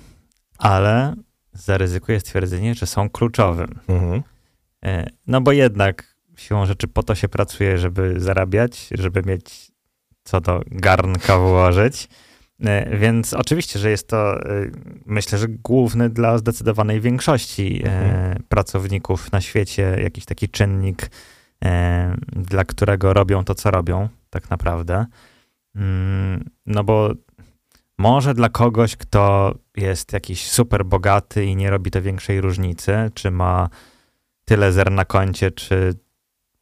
[0.57, 1.15] ale
[1.53, 3.79] zaryzykuję stwierdzenie, że są kluczowym.
[3.87, 4.23] Mhm.
[4.85, 9.71] E, no bo jednak siłą rzeczy po to się pracuje, żeby zarabiać, żeby mieć
[10.23, 12.07] co do garnka włożyć.
[12.65, 14.71] E, więc oczywiście, że jest to, e,
[15.05, 18.43] myślę, że główny dla zdecydowanej większości mhm.
[18.49, 21.09] pracowników na świecie jakiś taki czynnik,
[22.31, 25.05] dla którego robią to, co robią tak naprawdę.
[25.75, 27.09] Mm, no bo
[27.97, 33.31] może dla kogoś, kto jest jakiś super bogaty i nie robi to większej różnicy, czy
[33.31, 33.69] ma
[34.45, 35.93] tyle zer na koncie, czy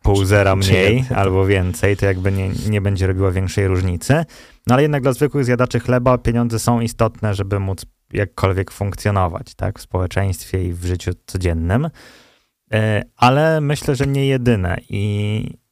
[0.01, 4.25] pół zera mniej albo więcej, to jakby nie, nie będzie robiło większej różnicy.
[4.67, 9.79] No ale jednak dla zwykłych zjadaczy chleba pieniądze są istotne, żeby móc jakkolwiek funkcjonować, tak,
[9.79, 11.89] w społeczeństwie i w życiu codziennym.
[12.73, 15.65] E, ale myślę, że nie jedyne i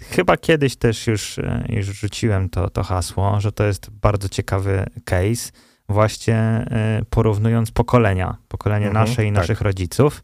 [0.00, 4.86] Chyba kiedyś też już, e, już rzuciłem to, to hasło, że to jest bardzo ciekawy
[5.04, 5.52] case,
[5.88, 9.34] właśnie e, porównując pokolenia, pokolenie mhm, nasze i tak.
[9.34, 10.22] naszych rodziców.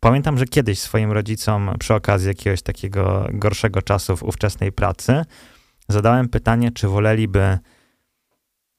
[0.00, 5.24] Pamiętam, że kiedyś swoim rodzicom przy okazji jakiegoś takiego gorszego czasu w ówczesnej pracy
[5.88, 7.58] zadałem pytanie, czy woleliby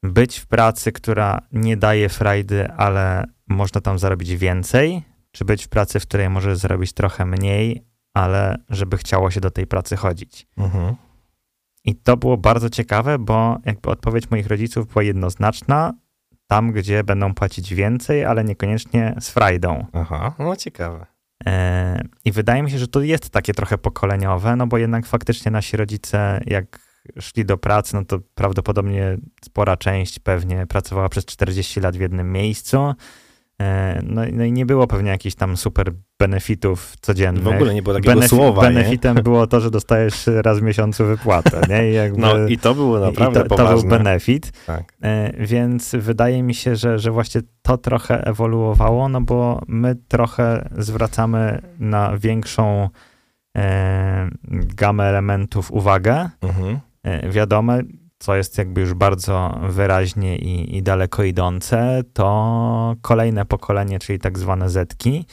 [0.04, 5.70] być w pracy, która nie daje frajdy, ale można tam zarobić więcej, czy być w
[5.70, 10.48] pracy, w której może zarobić trochę mniej, ale żeby chciało się do tej pracy chodzić.
[10.58, 10.96] Mhm.
[11.86, 15.94] I to było bardzo ciekawe, bo jakby odpowiedź moich rodziców była jednoznaczna.
[16.48, 19.86] Tam, gdzie będą płacić więcej, ale niekoniecznie z frajdą.
[19.94, 21.06] Aha, no ciekawe.
[21.46, 25.52] E, I wydaje mi się, że to jest takie trochę pokoleniowe, no bo jednak faktycznie
[25.52, 26.80] nasi rodzice, jak
[27.20, 32.32] szli do pracy, no to prawdopodobnie spora część pewnie pracowała przez 40 lat w jednym
[32.32, 32.94] miejscu.
[33.62, 37.44] E, no, no, i nie było pewnie jakichś tam super benefitów codziennych.
[37.44, 38.62] W ogóle nie było takiego Benefit, słowa.
[38.62, 39.24] Benefitem nie?
[39.24, 41.62] było to, że dostajesz raz w miesiącu wypłatę.
[41.70, 41.92] Nie?
[41.92, 44.52] I jakby, no i to było naprawdę to, to, był benefit.
[44.66, 44.94] Tak.
[45.02, 50.70] E, więc wydaje mi się, że, że właśnie to trochę ewoluowało, no bo my trochę
[50.78, 52.90] zwracamy na większą
[53.58, 56.30] e, gamę elementów uwagę.
[56.42, 56.80] Mhm.
[57.04, 57.82] E, wiadome,
[58.22, 64.40] co jest jakby już bardzo wyraźnie i, i daleko idące, to kolejne pokolenie, czyli tak
[64.40, 65.26] zwane Zetki,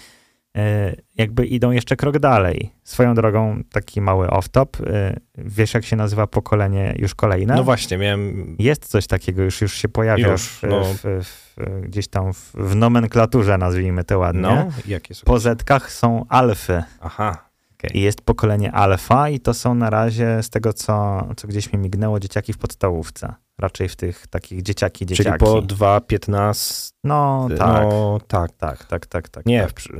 [0.57, 2.70] e, jakby idą jeszcze krok dalej.
[2.85, 4.87] Swoją drogą, taki mały off-top.
[4.87, 7.55] E, wiesz, jak się nazywa pokolenie już kolejne?
[7.55, 8.57] No właśnie, miałem...
[8.59, 10.85] Jest coś takiego, już, już się pojawia już, w, no.
[10.85, 14.40] w, w, gdzieś tam w, nomenklaturze, nazwijmy to ładnie.
[14.42, 15.24] No, jakie są?
[15.24, 16.83] Po zetkach są alfy.
[17.01, 17.48] Aha.
[17.79, 18.01] Okay.
[18.01, 21.79] I jest pokolenie alfa i to są na razie, z tego co, co gdzieś mi
[21.79, 23.35] mignęło, dzieciaki w podstawówce.
[23.59, 25.45] Raczej w tych takich dzieciaki, dzieciaki.
[25.45, 26.91] Czyli po 2, 15...
[27.05, 27.59] No tak.
[27.59, 29.47] No, tak, tak, tak, tak, tak.
[29.47, 29.81] Nie, tak.
[29.81, 29.93] w y,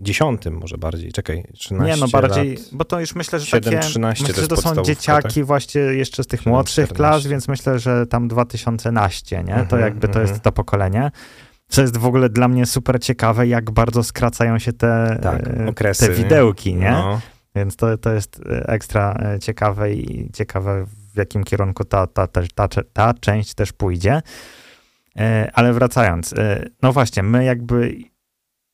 [0.00, 3.72] dziesiątym może bardziej, czekaj, 13 Nie, no bardziej, lat, bo to już myślę, że 7,
[3.72, 5.44] takie, 13 myślę, że to są dzieciaki tak?
[5.44, 6.96] właśnie jeszcze z tych 7, młodszych 14.
[6.96, 9.54] klas, więc myślę, że tam 2011, nie?
[9.54, 10.40] to mhm, jakby to jest mhm.
[10.40, 11.10] to pokolenie.
[11.68, 15.66] Co jest w ogóle dla mnie super ciekawe, jak bardzo skracają się te, tak, e,
[15.68, 16.90] okresy, te widełki, nie?
[16.90, 17.20] No.
[17.54, 22.26] Więc to, to jest e, ekstra e, ciekawe i ciekawe, w jakim kierunku ta, ta,
[22.26, 24.22] ta, ta, ta część też pójdzie.
[25.52, 26.34] Ale wracając,
[26.82, 27.96] no właśnie, my jakby,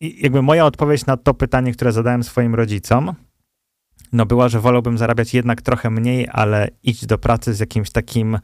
[0.00, 3.14] jakby moja odpowiedź na to pytanie, które zadałem swoim rodzicom,
[4.12, 8.38] no była, że wolałbym zarabiać jednak trochę mniej, ale iść do pracy z jakimś takim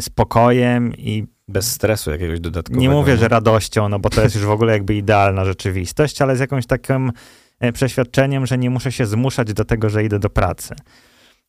[0.00, 2.80] spokojem i bez stresu jakiegoś dodatkowego.
[2.80, 6.36] Nie mówię, że radością, no bo to jest już w ogóle jakby idealna rzeczywistość, ale
[6.36, 7.12] z jakimś takim
[7.60, 10.74] e, przeświadczeniem, że nie muszę się zmuszać do tego, że idę do pracy.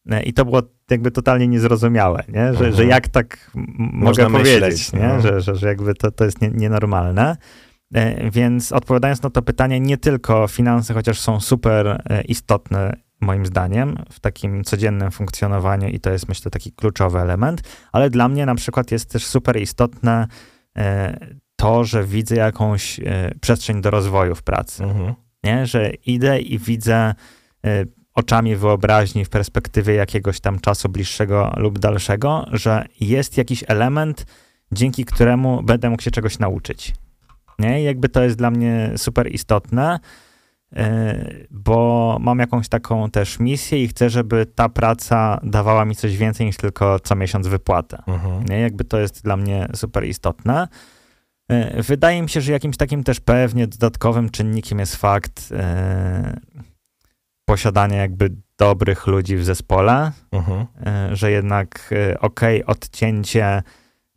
[0.10, 2.46] E, I to było jakby totalnie niezrozumiałe, nie?
[2.46, 2.74] Że, mhm.
[2.74, 5.08] że jak tak mogę powiedzieć, nie?
[5.08, 5.22] No.
[5.22, 7.38] Że, że, że jakby to, to jest nie, nienormalne.
[7.94, 13.98] E, więc odpowiadając na to pytanie, nie tylko finanse, chociaż są super istotne moim zdaniem,
[14.12, 18.56] w takim codziennym funkcjonowaniu i to jest, myślę, taki kluczowy element, ale dla mnie na
[18.56, 20.28] przykład jest też super istotne
[20.78, 21.18] e,
[21.56, 24.84] to, że widzę jakąś e, przestrzeń do rozwoju w pracy.
[24.84, 25.14] Mhm.
[25.44, 25.66] Nie?
[25.66, 27.14] Że idę i widzę
[27.66, 34.26] e, oczami wyobraźni w perspektywie jakiegoś tam czasu bliższego lub dalszego, że jest jakiś element,
[34.72, 36.94] dzięki któremu będę mógł się czegoś nauczyć.
[37.60, 37.82] Nie?
[37.82, 40.00] I jakby to jest dla mnie super istotne,
[41.52, 46.46] bo mam jakąś taką też misję i chcę, żeby ta praca dawała mi coś więcej
[46.46, 48.04] niż tylko co miesiąc wypłatę.
[48.08, 48.46] Mhm.
[48.46, 48.60] Nie?
[48.60, 50.68] Jakby to jest dla mnie super istotne.
[51.50, 56.40] E, wydaje mi się, że jakimś takim też pewnie dodatkowym czynnikiem jest fakt e,
[57.46, 60.66] posiadania jakby dobrych ludzi w zespole, mhm.
[61.16, 63.64] że jednak okej, okay, odcięcie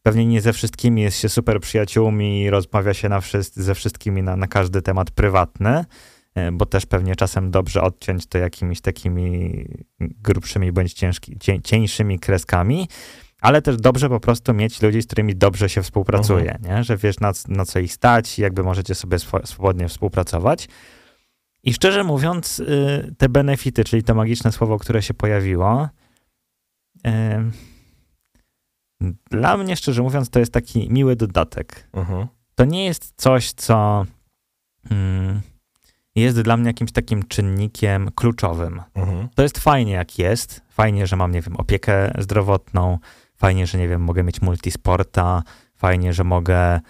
[0.02, 4.22] pewnie nie ze wszystkimi jest się super przyjaciółmi i rozmawia się na wszyscy, ze wszystkimi
[4.22, 5.84] na, na każdy temat prywatny, e,
[6.52, 9.64] bo też pewnie czasem dobrze odciąć to jakimiś takimi
[10.00, 12.88] grubszymi bądź ciężki, cię, cieńszymi kreskami,
[13.40, 16.76] ale też dobrze po prostu mieć ludzi, z którymi dobrze się współpracuje, mhm.
[16.76, 16.84] nie?
[16.84, 20.68] że wiesz na, na co ich stać, jakby możecie sobie swobodnie współpracować.
[21.64, 25.88] I szczerze mówiąc, y, te benefity, czyli to magiczne słowo, które się pojawiło,
[29.30, 31.88] dla mnie, szczerze mówiąc, to jest taki miły dodatek.
[31.92, 32.26] Uh-huh.
[32.54, 34.06] To nie jest coś, co
[34.88, 35.40] hmm,
[36.14, 38.82] jest dla mnie jakimś takim czynnikiem kluczowym.
[38.94, 39.28] Uh-huh.
[39.34, 40.62] To jest fajnie, jak jest.
[40.68, 42.98] Fajnie, że mam, nie wiem, opiekę zdrowotną.
[43.36, 45.42] Fajnie, że, nie wiem, mogę mieć multisporta.
[45.74, 46.80] Fajnie, że mogę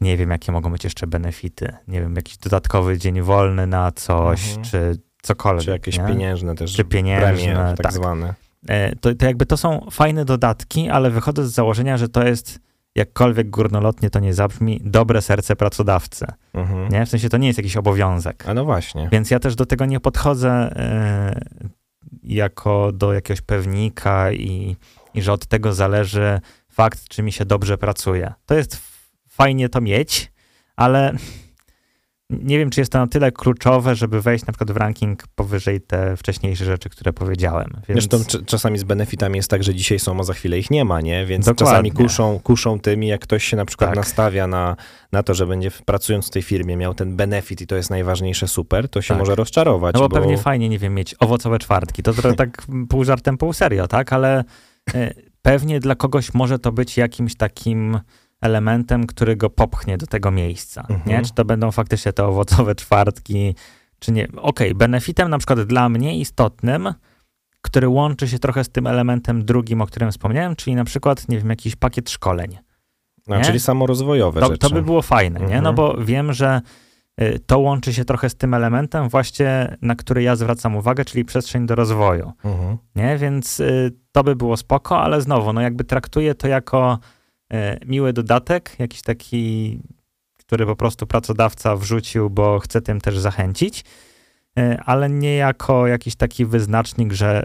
[0.00, 1.72] nie wiem, jakie mogą być jeszcze benefity.
[1.88, 4.64] Nie wiem, jakiś dodatkowy dzień wolny na coś, mhm.
[4.64, 5.64] czy cokolwiek.
[5.64, 6.06] Czy jakieś nie?
[6.06, 6.76] pieniężne też.
[6.76, 8.34] Czy pieniężne, premie, tak, tak zwane.
[8.68, 12.60] E, to, to jakby to są fajne dodatki, ale wychodzę z założenia, że to jest
[12.94, 16.26] jakkolwiek górnolotnie to nie zabrzmi, dobre serce pracodawcy.
[16.54, 16.88] Mhm.
[16.88, 17.06] Nie?
[17.06, 18.48] W sensie to nie jest jakiś obowiązek.
[18.48, 19.08] A no właśnie.
[19.12, 21.40] Więc ja też do tego nie podchodzę e,
[22.22, 24.76] jako do jakiegoś pewnika i,
[25.14, 28.32] i że od tego zależy fakt, czy mi się dobrze pracuje.
[28.46, 28.80] To jest
[29.28, 30.32] fajnie to mieć,
[30.76, 31.12] ale
[32.30, 35.80] nie wiem, czy jest to na tyle kluczowe, żeby wejść na przykład w ranking powyżej
[35.80, 37.70] te wcześniejsze rzeczy, które powiedziałem.
[37.88, 38.08] Więc...
[38.08, 41.00] Zresztą czasami z benefitami jest tak, że dzisiaj są, a za chwilę ich nie ma,
[41.00, 41.26] nie?
[41.26, 41.66] Więc Dokładnie.
[41.66, 43.96] czasami kuszą, kuszą tymi, jak ktoś się na przykład tak.
[43.96, 44.76] nastawia na,
[45.12, 48.48] na to, że będzie pracując w tej firmie miał ten benefit i to jest najważniejsze
[48.48, 49.18] super, to się tak.
[49.18, 49.94] może rozczarować.
[49.94, 52.02] No bo, bo, pewnie fajnie, nie wiem, mieć owocowe czwartki.
[52.02, 54.12] To trochę tak pół żartem, pół serio, tak?
[54.12, 54.44] Ale
[54.94, 58.00] e, pewnie dla kogoś może to być jakimś takim
[58.40, 60.80] elementem, który go popchnie do tego miejsca.
[60.80, 61.02] Mhm.
[61.06, 61.22] Nie?
[61.22, 63.54] Czy to będą faktycznie te owocowe czwartki,
[63.98, 64.24] czy nie.
[64.28, 66.94] Okej, okay, benefitem na przykład dla mnie istotnym,
[67.62, 71.38] który łączy się trochę z tym elementem drugim, o którym wspomniałem, czyli na przykład, nie
[71.38, 72.58] wiem, jakiś pakiet szkoleń.
[73.28, 74.58] A, czyli samorozwojowe to, rzeczy.
[74.58, 75.56] To by było fajne, mhm.
[75.56, 75.62] nie?
[75.62, 76.60] No bo wiem, że
[77.20, 81.24] y, to łączy się trochę z tym elementem właśnie, na który ja zwracam uwagę, czyli
[81.24, 82.76] przestrzeń do rozwoju, mhm.
[82.96, 83.18] nie?
[83.18, 86.98] Więc y, to by było spoko, ale znowu, no jakby traktuję to jako
[87.86, 89.80] miły dodatek, jakiś taki,
[90.36, 93.84] który po prostu pracodawca wrzucił, bo chce tym też zachęcić,
[94.58, 97.42] e, ale nie jako jakiś taki wyznacznik, że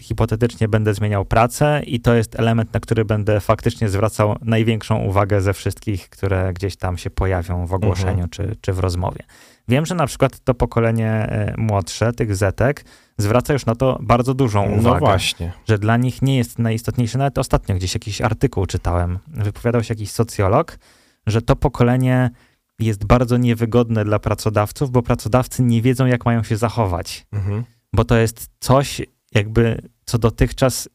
[0.00, 5.40] hipotetycznie będę zmieniał pracę i to jest element, na który będę faktycznie zwracał największą uwagę
[5.40, 8.28] ze wszystkich, które gdzieś tam się pojawią w ogłoszeniu mhm.
[8.28, 9.24] czy, czy w rozmowie.
[9.68, 12.84] Wiem, że na przykład to pokolenie e, młodsze, tych Zetek,
[13.18, 15.00] zwraca już na to bardzo dużą no uwagę.
[15.00, 15.52] No właśnie.
[15.68, 17.18] Że dla nich nie jest najistotniejsze.
[17.18, 20.78] Nawet ostatnio gdzieś jakiś artykuł czytałem, wypowiadał się jakiś socjolog,
[21.26, 22.30] że to pokolenie
[22.78, 27.26] jest bardzo niewygodne dla pracodawców, bo pracodawcy nie wiedzą, jak mają się zachować.
[27.32, 27.64] Mhm.
[27.92, 29.02] Bo to jest coś,
[29.38, 30.88] jakby, co dotychczas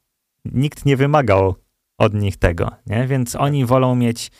[0.46, 1.56] nikt nie wymagał
[1.98, 3.08] od nich tego, nie?
[3.08, 4.32] Więc oni wolą mieć,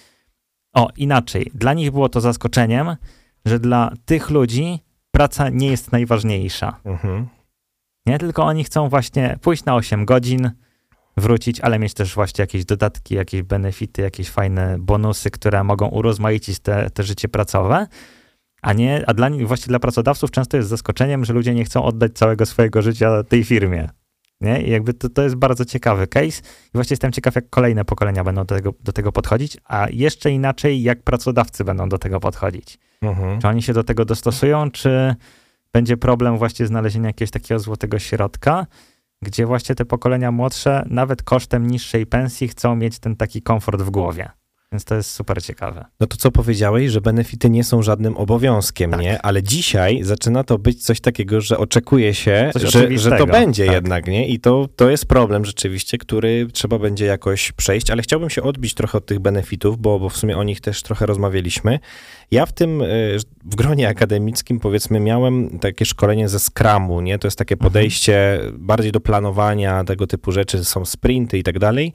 [0.74, 1.52] o, inaczej.
[1.54, 2.96] Dla nich było to zaskoczeniem,
[3.46, 4.80] że dla tych ludzi
[5.12, 6.80] praca nie jest najważniejsza.
[6.86, 7.28] Mhm.
[8.06, 10.52] Nie, tylko oni chcą właśnie pójść na 8 godzin,
[11.18, 16.60] wrócić, ale mieć też właśnie jakieś dodatki, jakieś benefity, jakieś fajne bonusy, które mogą urozmaicić
[16.60, 17.88] te, te życie pracowe.
[18.64, 21.84] A nie, a dla nich, właśnie dla pracodawców często jest zaskoczeniem, że ludzie nie chcą
[21.84, 23.90] oddać całego swojego życia tej firmie.
[24.42, 24.62] Nie?
[24.62, 26.42] I jakby to, to jest bardzo ciekawy case.
[26.48, 30.32] I właśnie jestem ciekaw, jak kolejne pokolenia będą do tego, do tego podchodzić, a jeszcze
[30.32, 32.80] inaczej, jak pracodawcy będą do tego podchodzić.
[33.02, 33.42] Mhm.
[33.42, 35.16] Czy oni się do tego dostosują, czy
[35.74, 38.68] będzie problem właśnie znalezienia jakiegoś takiego złotego środka,
[39.22, 43.90] gdzie właśnie te pokolenia młodsze, nawet kosztem niższej pensji, chcą mieć ten taki komfort w
[43.90, 44.30] głowie.
[44.74, 45.86] Więc to jest super ciekawe.
[46.00, 49.02] No to co powiedziałeś, że benefity nie są żadnym obowiązkiem, tak.
[49.02, 49.22] nie?
[49.22, 53.76] Ale dzisiaj zaczyna to być coś takiego, że oczekuje się, że, że to będzie tak.
[53.76, 54.28] jednak, nie?
[54.28, 58.74] I to, to jest problem rzeczywiście, który trzeba będzie jakoś przejść, ale chciałbym się odbić
[58.74, 61.80] trochę od tych benefitów, bo, bo w sumie o nich też trochę rozmawialiśmy.
[62.32, 62.86] Ja w tym, e,
[63.46, 67.20] w gronie akademickim powiedzmy miałem takie szkolenie ze Scrumu, nie?
[67.20, 67.72] To jest takie mhm.
[67.72, 68.66] podejście mhm.
[68.66, 71.94] bardziej do planowania, tego typu rzeczy, są sprinty i tak dalej.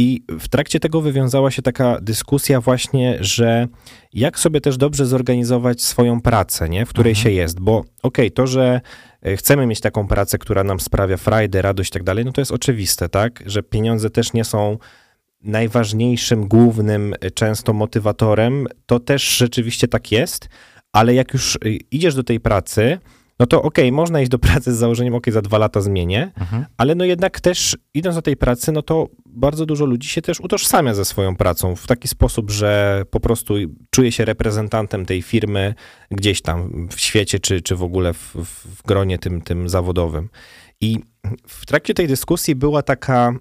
[0.00, 3.68] I w trakcie tego wywiązała się taka dyskusja właśnie, że
[4.12, 6.86] jak sobie też dobrze zorganizować swoją pracę, nie?
[6.86, 7.22] w której mhm.
[7.24, 8.80] się jest, bo okej, okay, to, że
[9.22, 12.40] e, chcemy mieć taką pracę, która nam sprawia frajdę, radość i tak dalej, no to
[12.40, 14.78] jest oczywiste, tak, że pieniądze też nie są
[15.40, 20.48] najważniejszym, głównym e, często motywatorem, to też rzeczywiście tak jest,
[20.92, 21.58] ale jak już e,
[21.90, 22.98] idziesz do tej pracy,
[23.38, 25.80] no to okej, okay, można iść do pracy z założeniem, okej, okay, za dwa lata
[25.80, 26.64] zmienię, mhm.
[26.76, 30.40] ale no jednak też idąc do tej pracy, no to bardzo dużo ludzi się też
[30.40, 33.54] utożsamia ze swoją pracą w taki sposób, że po prostu
[33.90, 35.74] czuje się reprezentantem tej firmy
[36.10, 40.28] gdzieś tam w świecie, czy, czy w ogóle w, w gronie tym, tym zawodowym.
[40.80, 40.98] I
[41.46, 43.34] w trakcie tej dyskusji była taka,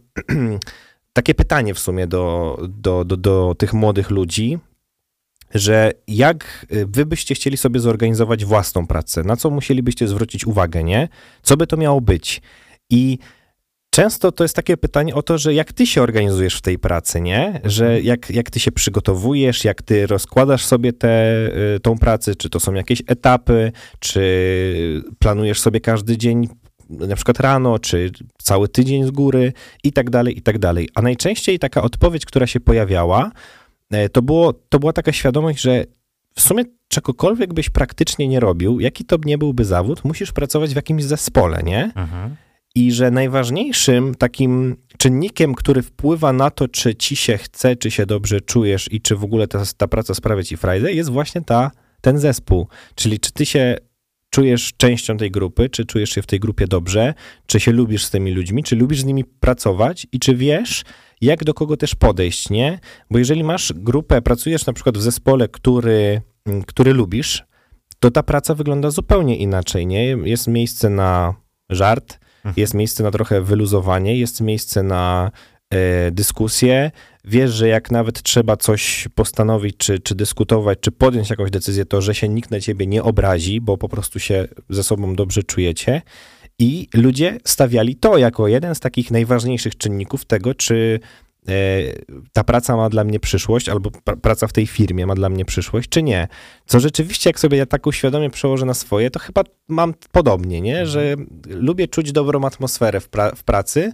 [1.14, 4.60] takie pytanie w sumie do, do, do, do tych młodych ludzi,
[5.54, 10.84] że jak y, wy byście chcieli sobie zorganizować własną pracę, na co musielibyście zwrócić uwagę,
[10.84, 11.10] nie?
[11.42, 12.42] Co by to miało być?
[12.90, 13.18] I
[13.90, 17.22] często to jest takie pytanie o to, że jak ty się organizujesz w tej pracy,
[17.22, 17.62] nie?
[17.64, 18.06] Że mhm.
[18.06, 22.60] jak, jak ty się przygotowujesz, jak ty rozkładasz sobie tę y, tą pracę, czy to
[22.60, 26.48] są jakieś etapy, czy planujesz sobie każdy dzień
[26.90, 30.90] na przykład rano, czy cały tydzień z góry i tak dalej, i tak dalej.
[30.96, 33.32] A najczęściej taka odpowiedź, która się pojawiała,
[33.92, 35.86] E, to, było, to była taka świadomość, że
[36.36, 40.76] w sumie czegokolwiek byś praktycznie nie robił, jaki to nie byłby zawód, musisz pracować w
[40.76, 41.92] jakimś zespole, nie?
[41.96, 42.36] Mhm.
[42.76, 48.06] I że najważniejszym takim czynnikiem, który wpływa na to, czy ci się chce, czy się
[48.06, 51.72] dobrze czujesz i czy w ogóle ta, ta praca sprawia ci frajdę, jest właśnie ta,
[52.02, 52.68] ten zespół.
[52.96, 53.78] Czyli czy ty się
[54.30, 57.14] czujesz częścią tej grupy, czy czujesz się w tej grupie dobrze,
[57.46, 60.84] czy się lubisz z tymi ludźmi, czy lubisz z nimi pracować i czy wiesz,
[61.22, 62.80] jak do kogo też podejść, nie?
[63.12, 67.44] Bo jeżeli masz grupę, pracujesz na przykład w zespole, który, mm, który lubisz,
[68.00, 70.06] to ta praca wygląda zupełnie inaczej, nie?
[70.06, 71.36] Jest miejsce na
[71.70, 72.20] żart.
[72.58, 75.32] Jest miejsce na trochę wyluzowanie, jest miejsce na
[75.70, 76.92] e, dyskusję.
[77.26, 82.02] Wiesz, że jak nawet trzeba coś postanowić, czy, czy dyskutować, czy podjąć jakąś decyzję, to
[82.02, 86.02] że się nikt na ciebie nie obrazi, bo po prostu się ze sobą dobrze czujecie.
[86.60, 91.00] I ludzie stawiali to jako jeden z takich najważniejszych czynników tego, czy
[92.34, 93.92] ta praca ma dla mnie przyszłość, albo
[94.22, 96.28] praca w tej firmie ma dla mnie przyszłość, czy nie.
[96.66, 100.80] Co rzeczywiście, jak sobie ja tak uświadomię przełożę na swoje, to chyba mam podobnie, nie?
[100.80, 100.88] Mhm.
[100.88, 101.16] że
[101.48, 103.92] lubię czuć dobrą atmosferę w, pra w pracy.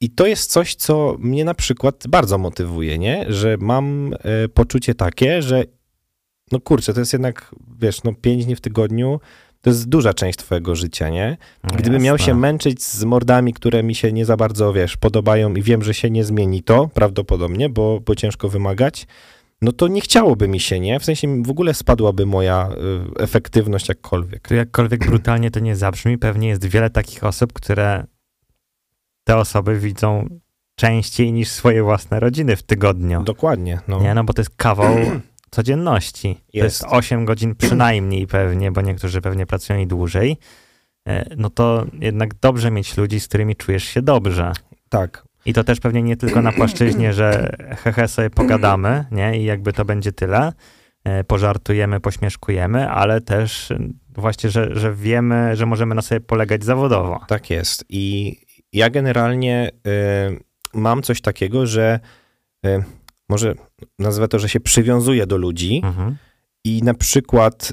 [0.00, 3.26] I to jest coś, co mnie na przykład bardzo motywuje, nie?
[3.28, 5.64] że mam e, poczucie takie, że
[6.52, 9.20] no kurczę, to jest jednak, wiesz, no pięć dni w tygodniu,
[9.62, 11.36] to jest duża część twojego życia, nie?
[11.64, 15.54] No Gdybym miał się męczyć z mordami, które mi się nie za bardzo, wiesz, podobają
[15.54, 19.06] i wiem, że się nie zmieni to, prawdopodobnie, bo, bo ciężko wymagać,
[19.62, 21.00] no to nie chciałoby mi się, nie?
[21.00, 22.68] W sensie w ogóle spadłaby moja
[23.18, 24.48] y, efektywność jakkolwiek.
[24.48, 28.04] To jakkolwiek brutalnie to nie zabrzmi, pewnie jest wiele takich osób, które
[29.24, 30.28] te osoby widzą
[30.74, 33.22] częściej niż swoje własne rodziny w tygodniu.
[33.22, 33.80] Dokładnie.
[33.88, 34.00] No.
[34.00, 34.96] Nie, no bo to jest kawał
[35.54, 36.28] codzienności.
[36.28, 36.80] Jest.
[36.80, 40.36] To jest 8 godzin przynajmniej pewnie, bo niektórzy pewnie pracują i dłużej.
[41.08, 44.52] E, no to jednak dobrze mieć ludzi, z którymi czujesz się dobrze.
[44.88, 45.24] Tak.
[45.44, 49.40] I to też pewnie nie tylko na płaszczyźnie, że hehe sobie pogadamy, nie?
[49.40, 50.52] I jakby to będzie tyle.
[51.04, 53.72] E, pożartujemy, pośmieszkujemy, ale też
[54.08, 57.20] właśnie, że, że wiemy, że możemy na sobie polegać zawodowo.
[57.28, 57.84] Tak jest.
[57.88, 58.36] I
[58.72, 60.40] ja generalnie y,
[60.74, 62.00] mam coś takiego, że
[62.66, 62.84] y,
[63.32, 63.54] może
[63.98, 66.16] nazwę to, że się przywiązuje do ludzi mhm.
[66.64, 67.72] i na przykład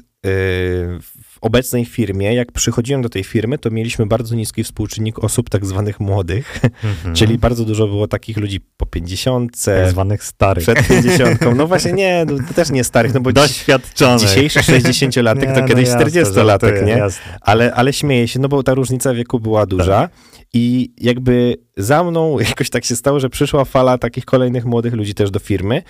[1.02, 5.66] w obecnej firmie, jak przychodziłem do tej firmy, to mieliśmy bardzo niski współczynnik osób tak
[5.66, 7.14] zwanych młodych, mhm.
[7.18, 9.64] czyli bardzo dużo było takich ludzi po 50.
[9.64, 10.64] Tak zwanych starych.
[10.64, 11.40] Przed 50.
[11.56, 14.28] No właśnie nie, no, to też nie starych, no bo Doświadczonych.
[14.28, 17.02] dzisiejszy 60-latek to no kiedyś 40-latek, nie?
[17.40, 20.00] Ale, ale śmieję się, no bo ta różnica wieku była duża.
[20.00, 20.29] Tak.
[20.52, 25.14] I jakby za mną jakoś tak się stało, że przyszła fala takich kolejnych młodych ludzi
[25.14, 25.82] też do firmy.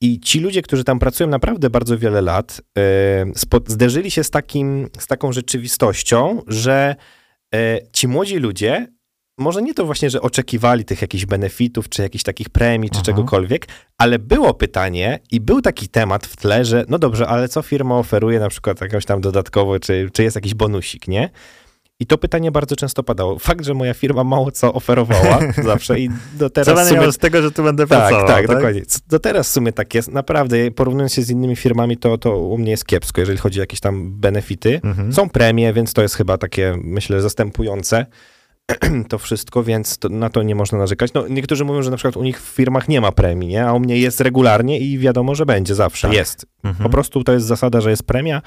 [0.00, 4.88] I ci ludzie, którzy tam pracują naprawdę bardzo wiele lat, yy, zderzyli się z, takim,
[4.98, 6.96] z taką rzeczywistością, że
[7.52, 7.58] yy,
[7.92, 8.86] ci młodzi ludzie,
[9.38, 13.04] może nie to właśnie, że oczekiwali tych jakichś benefitów, czy jakichś takich premii, czy Aha.
[13.04, 13.66] czegokolwiek,
[13.98, 17.98] ale było pytanie i był taki temat w tle, że no dobrze, ale co firma
[17.98, 21.30] oferuje na przykład jakoś tam dodatkowo, czy, czy jest jakiś bonusik, nie?
[22.04, 23.38] I to pytanie bardzo często padało.
[23.38, 26.68] Fakt, że moja firma mało co oferowała zawsze i do teraz...
[26.68, 27.12] Co będę sumie...
[27.12, 28.36] z tego, że tu będę tak, pracował, tak?
[28.36, 28.82] Tak, dokładnie.
[29.08, 30.12] Do teraz w sumie tak jest.
[30.12, 33.62] Naprawdę, porównując się z innymi firmami, to, to u mnie jest kiepsko, jeżeli chodzi o
[33.62, 34.80] jakieś tam benefity.
[34.84, 35.12] Mhm.
[35.12, 38.06] Są premie, więc to jest chyba takie, myślę, zastępujące
[39.10, 41.12] to wszystko, więc to, na to nie można narzekać.
[41.12, 43.66] No, niektórzy mówią, że na przykład u nich w firmach nie ma premii, nie?
[43.66, 46.08] a u mnie jest regularnie i wiadomo, że będzie zawsze.
[46.08, 46.16] Tak.
[46.16, 46.46] Jest.
[46.64, 46.82] Mhm.
[46.82, 48.42] Po prostu to jest zasada, że jest premia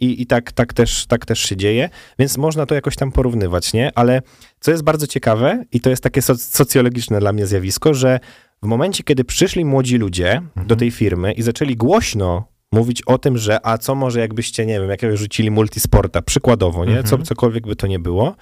[0.00, 3.72] i, i tak, tak, też, tak też się dzieje, więc można to jakoś tam porównywać,
[3.72, 3.90] nie?
[3.94, 4.22] Ale
[4.60, 8.20] co jest bardzo ciekawe i to jest takie socjologiczne dla mnie zjawisko, że
[8.62, 10.66] w momencie, kiedy przyszli młodzi ludzie mhm.
[10.66, 14.80] do tej firmy i zaczęli głośno mówić o tym, że a co może jakbyście, nie
[14.80, 17.02] wiem, jakiegoś rzucili multisporta, przykładowo, nie?
[17.02, 17.24] Co, mhm.
[17.24, 18.36] cokolwiek by to nie było,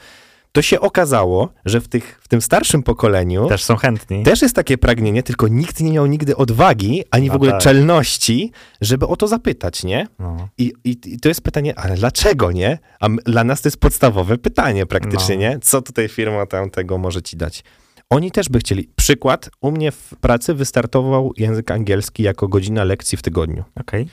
[0.56, 4.22] to się okazało, że w, tych, w tym starszym pokoleniu też są chętni.
[4.22, 7.60] Też jest takie pragnienie, tylko nikt nie miał nigdy odwagi, ani no w ogóle tak.
[7.60, 10.06] czelności, żeby o to zapytać, nie?
[10.18, 10.48] No.
[10.58, 12.78] I, i, I, to jest pytanie, ale dlaczego, nie?
[13.00, 15.40] A dla nas to jest podstawowe pytanie praktycznie, no.
[15.40, 15.58] nie?
[15.58, 17.64] Co tutaj firma tam tego może ci dać?
[18.10, 18.90] Oni też by chcieli.
[18.96, 23.64] Przykład, u mnie w pracy wystartował język angielski jako godzina lekcji w tygodniu.
[23.80, 24.06] Okay.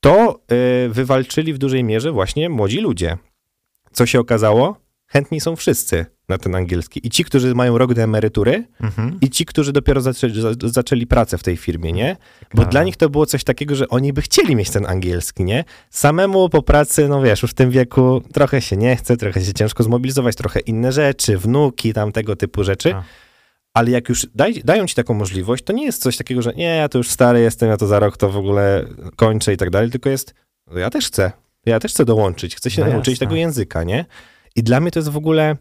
[0.00, 0.40] To
[0.86, 3.18] y, wywalczyli w dużej mierze właśnie młodzi ludzie.
[3.92, 4.81] Co się okazało?
[5.12, 7.06] Chętni są wszyscy na ten angielski.
[7.06, 9.18] I ci, którzy mają rok do emerytury, mhm.
[9.20, 10.34] i ci, którzy dopiero zaczęli,
[10.64, 12.16] zaczęli pracę w tej firmie, nie?
[12.54, 15.64] Bo dla nich to było coś takiego, że oni by chcieli mieć ten angielski, nie?
[15.90, 19.52] Samemu po pracy, no wiesz, już w tym wieku trochę się nie chce, trochę się
[19.52, 22.94] ciężko zmobilizować, trochę inne rzeczy, wnuki, tam tego typu rzeczy.
[22.94, 23.02] A.
[23.74, 26.76] Ale jak już daj, dają ci taką możliwość, to nie jest coś takiego, że nie,
[26.76, 28.86] ja to już stary jestem, ja to za rok to w ogóle
[29.16, 30.34] kończę i tak dalej, tylko jest,
[30.66, 31.32] no ja też chcę,
[31.66, 33.26] ja też chcę dołączyć, chcę się no nauczyć jasne.
[33.26, 34.04] tego języka, nie?
[34.56, 35.56] I dla mnie to jest w ogóle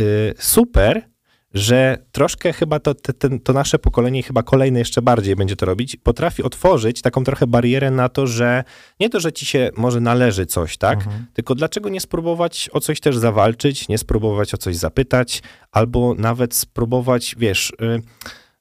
[0.00, 1.08] y, super,
[1.54, 5.96] że troszkę chyba to, te, to nasze pokolenie, chyba kolejne jeszcze bardziej będzie to robić,
[5.96, 8.64] potrafi otworzyć taką trochę barierę na to, że
[9.00, 10.98] nie to, że ci się może należy coś, tak?
[10.98, 11.26] Mhm.
[11.32, 16.54] Tylko dlaczego nie spróbować o coś też zawalczyć, nie spróbować o coś zapytać, albo nawet
[16.54, 18.02] spróbować, wiesz, y,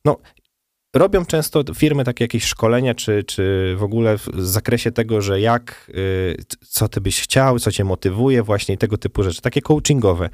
[0.06, 0.18] no
[0.98, 5.92] robią często firmy takie jakieś szkolenia, czy, czy w ogóle w zakresie tego, że jak,
[5.96, 6.38] y,
[6.70, 10.30] co ty byś chciał, co cię motywuje, właśnie tego typu rzeczy, takie coachingowe.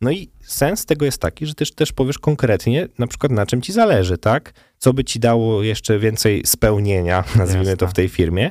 [0.00, 3.62] No i sens tego jest taki, że też, też powiesz konkretnie, na przykład na czym
[3.62, 4.52] ci zależy, tak?
[4.78, 8.50] Co by ci dało jeszcze więcej spełnienia, nazwijmy to w tej firmie.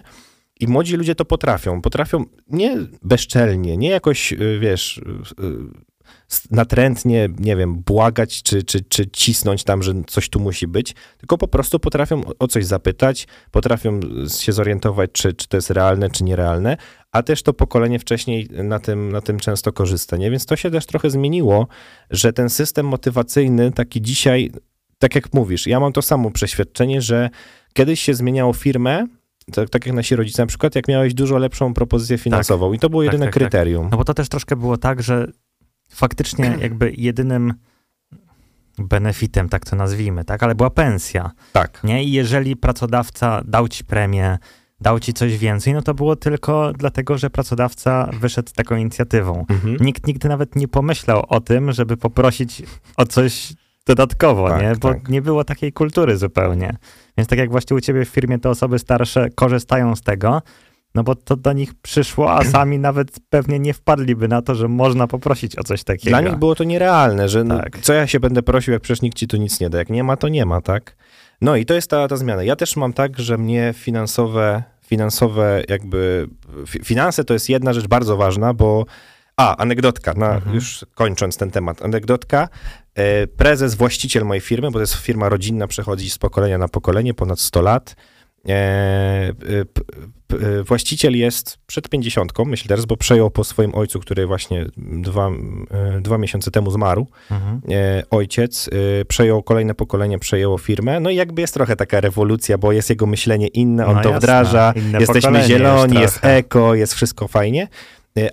[0.59, 1.81] I młodzi ludzie to potrafią.
[1.81, 5.86] Potrafią nie bezczelnie, nie jakoś, y, wiesz, y,
[6.51, 11.37] natrętnie, nie wiem, błagać czy, czy, czy cisnąć tam, że coś tu musi być, tylko
[11.37, 13.99] po prostu potrafią o coś zapytać, potrafią
[14.39, 16.77] się zorientować, czy, czy to jest realne, czy nierealne,
[17.11, 20.31] a też to pokolenie wcześniej na tym, na tym często korzysta, nie?
[20.31, 21.67] Więc to się też trochę zmieniło,
[22.09, 24.51] że ten system motywacyjny taki dzisiaj,
[24.99, 27.29] tak jak mówisz, ja mam to samo przeświadczenie, że
[27.73, 29.07] kiedyś się zmieniało firmę,
[29.53, 32.79] tak, tak, jak nasi rodzice, na przykład, jak miałeś dużo lepszą propozycję finansową tak, i
[32.79, 33.89] to było tak, jedyne tak, tak, kryterium.
[33.91, 35.27] No bo to też troszkę było tak, że
[35.97, 37.53] faktycznie jakby jedynym
[38.77, 41.31] benefitem, tak to nazwijmy, tak, ale była pensja.
[41.53, 41.83] Tak.
[41.83, 42.03] Nie?
[42.03, 44.37] I jeżeli pracodawca dał ci premię,
[44.81, 49.45] dał ci coś więcej, no to było tylko dlatego, że pracodawca wyszedł z taką inicjatywą.
[49.49, 49.77] Mhm.
[49.79, 52.63] Nikt nigdy nawet nie pomyślał o tym, żeby poprosić
[52.97, 53.53] o coś
[53.85, 54.75] dodatkowo, tak, nie?
[54.75, 55.09] Bo tak.
[55.09, 56.77] nie było takiej kultury zupełnie.
[57.17, 60.41] Więc tak jak właśnie u ciebie w firmie te osoby starsze korzystają z tego,
[60.95, 64.67] no bo to do nich przyszło, a sami nawet pewnie nie wpadliby na to, że
[64.67, 66.09] można poprosić o coś takiego.
[66.09, 67.79] Dla nich było to nierealne, że no, tak.
[67.79, 69.77] co ja się będę prosił, jak przecież nikt ci tu nic nie da.
[69.77, 70.95] Jak nie ma, to nie ma, tak?
[71.41, 72.43] No i to jest ta, ta zmiana.
[72.43, 76.27] Ja też mam tak, że mnie finansowe, finansowe jakby,
[76.65, 78.85] finanse to jest jedna rzecz bardzo ważna, bo
[79.37, 80.55] a, anegdotka, na, mhm.
[80.55, 82.49] już kończąc ten temat, anegdotka.
[82.95, 87.13] E, prezes, właściciel mojej firmy, bo to jest firma rodzinna, przechodzi z pokolenia na pokolenie,
[87.13, 87.95] ponad 100 lat.
[88.49, 89.33] E,
[90.63, 95.29] właściciel jest przed pięćdziesiątką, myślę teraz, bo przejął po swoim ojcu, który właśnie dwa,
[95.71, 97.07] e, dwa miesiące temu zmarł.
[97.31, 97.61] Mhm.
[97.71, 98.69] E, ojciec
[99.07, 100.99] przejął kolejne pokolenie, przejęło firmę.
[100.99, 104.09] No i jakby jest trochę taka rewolucja, bo jest jego myślenie inne, on no to
[104.09, 104.19] jasne.
[104.19, 107.67] wdraża, jesteśmy zieloni, jest, jest eko, jest wszystko fajnie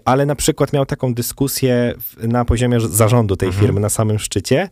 [0.04, 3.66] ale na przykład miał taką dyskusję na poziomie zarządu tej mhm.
[3.66, 4.68] firmy na samym szczycie,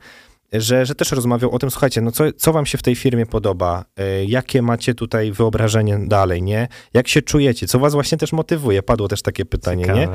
[0.52, 3.26] że, że też rozmawiał o tym, słuchajcie, no co, co wam się w tej firmie
[3.26, 6.68] podoba, e, jakie macie tutaj wyobrażenie dalej, nie?
[6.94, 8.82] Jak się czujecie, co was właśnie też motywuje?
[8.82, 10.00] Padło też takie pytanie, Ciekawe.
[10.00, 10.08] nie?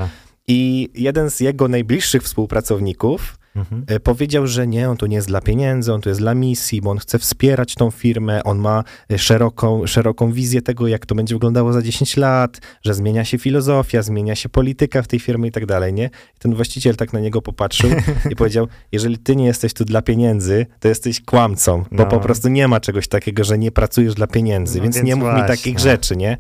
[0.48, 3.84] I jeden z jego najbliższych współpracowników mhm.
[3.88, 6.82] E, powiedział, że nie, on tu nie jest dla pieniędzy, on tu jest dla misji,
[6.82, 11.16] bo on chce wspierać tą firmę, on ma e, szeroką, szeroką wizję tego, jak to
[11.16, 15.50] będzie wyglądało za 10 lat, że zmienia się filozofia, zmienia się polityka w tej firmie
[15.50, 16.06] i tak dalej, nie?
[16.06, 17.90] I ten właściciel tak na niego popatrzył
[18.32, 22.06] i powiedział, jeżeli ty nie jesteś tu dla pieniędzy, to jesteś kłamcą, bo no.
[22.06, 25.16] po prostu nie ma czegoś takiego, że nie pracujesz dla pieniędzy, no, więc, więc, nie
[25.16, 26.38] mów mi takich rzeczy, nie?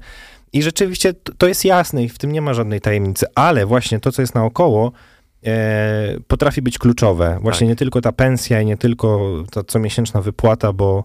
[0.53, 4.11] I rzeczywiście to jest jasne i w tym nie ma żadnej tajemnicy, ale właśnie to,
[4.11, 4.91] co jest naokoło,
[6.27, 7.39] potrafi być kluczowe.
[7.41, 7.69] Właśnie tak.
[7.69, 11.03] nie tylko ta pensja i nie tylko ta comiesięczna wypłata, bo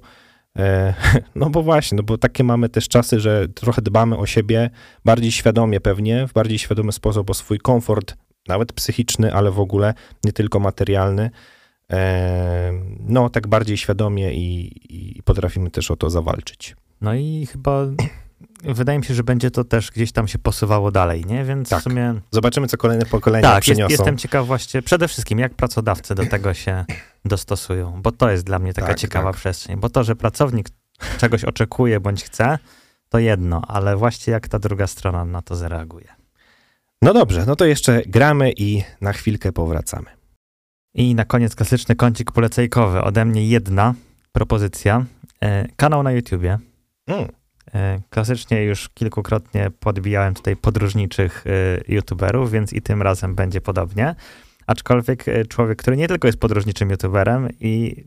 [0.59, 0.95] e,
[1.35, 4.71] no bo właśnie, no bo takie mamy też czasy, że trochę dbamy o siebie
[5.05, 8.15] bardziej świadomie pewnie, w bardziej świadomy sposób o swój komfort,
[8.49, 11.31] nawet psychiczny, ale w ogóle nie tylko materialny.
[11.93, 14.73] E, no tak bardziej świadomie i,
[15.19, 16.77] i potrafimy też o to zawalczyć.
[17.01, 17.87] No i chyba
[18.65, 21.45] wydaje mi się, że będzie to też gdzieś tam się posuwało dalej, nie?
[21.45, 21.81] Więc tak.
[21.81, 22.15] w sumie...
[22.31, 23.83] Zobaczymy, co kolejne pokolenia tak, przyniosą.
[23.83, 26.85] Jest, jestem ciekaw właśnie przede wszystkim, jak pracodawcy do tego się
[27.25, 29.41] dostosują, bo to jest dla mnie taka tak, ciekawa tak.
[29.41, 30.69] przestrzeń, bo to, że pracownik
[31.19, 32.59] czegoś oczekuje bądź chce,
[33.09, 36.09] to jedno, ale właśnie jak ta druga strona na to zareaguje.
[37.03, 40.07] No dobrze, no to jeszcze gramy i na chwilkę powracamy.
[40.95, 43.03] I na koniec klasyczny kącik polecejkowy.
[43.03, 43.95] Ode mnie jedna
[44.33, 45.05] propozycja.
[45.43, 46.59] E, kanał na YouTubie.
[47.07, 47.29] Mm.
[47.75, 51.51] E, klasycznie już kilkukrotnie podbijałem tutaj podróżniczych e,
[51.95, 54.15] youtuberów, więc i tym razem będzie podobnie.
[54.67, 58.05] Aczkolwiek e, człowiek, który nie tylko jest podróżniczym youtuberem i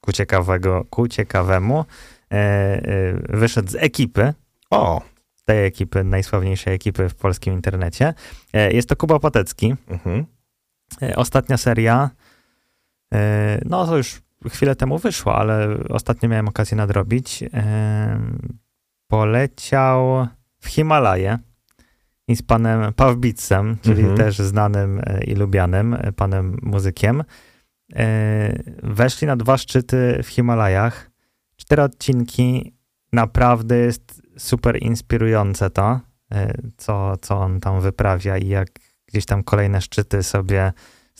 [0.00, 1.84] ku, ciekawego, ku ciekawemu
[3.28, 4.34] wyszedł z ekipy.
[4.70, 5.02] O!
[5.44, 8.14] Tej ekipy, najsławniejszej ekipy w polskim internecie.
[8.52, 9.74] Jest to Kuba Patecki.
[9.88, 10.26] Mhm.
[11.16, 12.10] Ostatnia seria,
[13.64, 17.44] no to już chwilę temu wyszło, ale ostatnio miałem okazję nadrobić.
[19.08, 20.26] Poleciał
[20.60, 21.38] w Himalaje
[22.28, 24.16] i z panem Pawbicem, czyli mhm.
[24.16, 27.24] też znanym e, i lubianym e, panem muzykiem.
[27.94, 31.10] E, weszli na dwa szczyty w Himalajach.
[31.56, 32.74] Cztery odcinki.
[33.12, 36.00] Naprawdę jest super inspirujące to,
[36.76, 38.68] co, co on tam wyprawia i jak
[39.06, 40.72] gdzieś tam kolejne szczyty sobie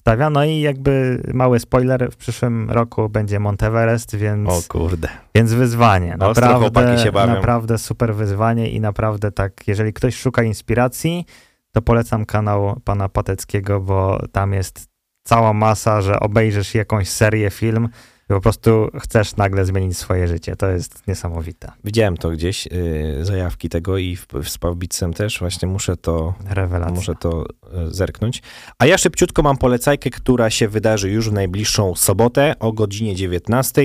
[0.03, 0.31] stawia.
[0.31, 4.49] No i jakby mały spoiler, w przyszłym roku będzie Monteverest, więc...
[4.49, 5.09] O kurde.
[5.35, 6.17] Więc wyzwanie.
[6.19, 11.27] Naprawdę, naprawdę super wyzwanie i naprawdę tak, jeżeli ktoś szuka inspiracji,
[11.73, 14.87] to polecam kanał pana Pateckiego, bo tam jest
[15.25, 17.89] cała masa, że obejrzysz jakąś serię, film,
[18.29, 20.57] po prostu chcesz nagle zmienić swoje życie.
[20.57, 21.73] To jest niesamowite.
[21.85, 25.39] Widziałem to gdzieś, yy, zajawki tego i w, w Spawbitsem też.
[25.39, 26.95] Właśnie muszę to, Rewelacja.
[26.95, 28.43] muszę to yy, zerknąć.
[28.79, 33.83] A ja szybciutko mam polecajkę, która się wydarzy już w najbliższą sobotę o godzinie 19.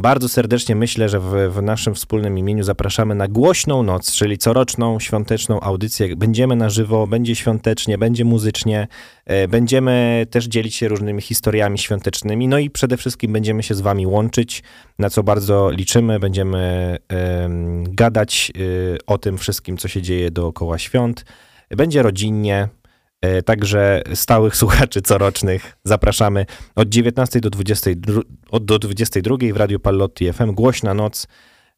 [0.00, 5.00] Bardzo serdecznie myślę, że w, w, naszym wspólnym imieniu zapraszamy na Głośną Noc, czyli coroczną
[5.00, 6.16] świąteczną audycję.
[6.16, 8.88] Będziemy na żywo, będzie świątecznie, będzie muzycznie,
[9.24, 13.80] e, będziemy też dzielić się różnymi historiami świątecznymi, no i przede wszystkim będziemy się z
[13.80, 14.62] wami łączyć,
[14.98, 16.20] na co bardzo liczymy.
[16.20, 16.98] Będziemy
[17.82, 18.60] gadać e,
[19.06, 21.24] o tym wszystkim, co się dzieje dookoła świąt.
[21.70, 22.68] Będzie rodzinnie,
[23.44, 28.20] także stałych słuchaczy corocznych zapraszamy od 19 do 22,
[28.60, 30.52] do 22 w Radiu Pallotti FM.
[30.52, 31.26] Głośna noc.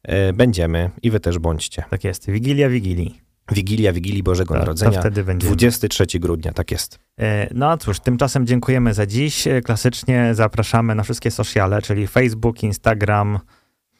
[0.03, 1.83] E, będziemy i wy też bądźcie.
[1.89, 2.31] Tak jest.
[2.31, 3.21] Wigilia Wigilii.
[3.51, 4.91] Wigilia Wigilii Bożego to, Narodzenia.
[4.91, 5.47] To wtedy będzie.
[5.47, 6.99] 23 grudnia, tak jest.
[7.19, 9.47] E, no a cóż, tymczasem dziękujemy za dziś.
[9.63, 13.39] Klasycznie zapraszamy na wszystkie sociale, czyli Facebook, Instagram,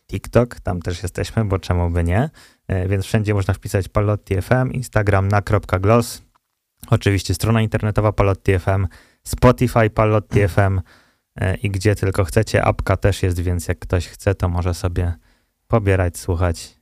[0.08, 0.60] TikTok.
[0.60, 2.30] Tam też jesteśmy, bo czemu by nie.
[2.88, 6.22] Więc wszędzie można wpisać Pallotti FM, Instagram na.gloss
[6.90, 8.88] Oczywiście strona internetowa Palotti FM,
[9.24, 10.82] Spotify Palotti FM
[11.36, 12.64] e, i gdzie tylko chcecie.
[12.66, 15.14] Apka też jest, więc jak ktoś chce, to może sobie
[15.68, 16.80] pobierać, słuchać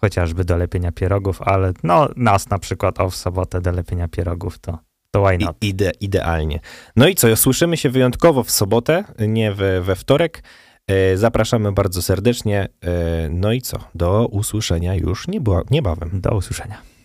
[0.00, 4.58] chociażby do lepienia pierogów, ale no nas na przykład o w sobotę do lepienia pierogów
[4.58, 4.78] to,
[5.10, 5.56] to why not?
[5.60, 6.60] Ide, idealnie.
[6.96, 10.42] No i co, słyszymy się wyjątkowo w sobotę, nie we, we wtorek.
[10.86, 12.68] E, zapraszamy bardzo serdecznie.
[12.84, 15.26] E, no i co, do usłyszenia już
[15.70, 16.10] niebawem.
[16.20, 16.97] Do usłyszenia.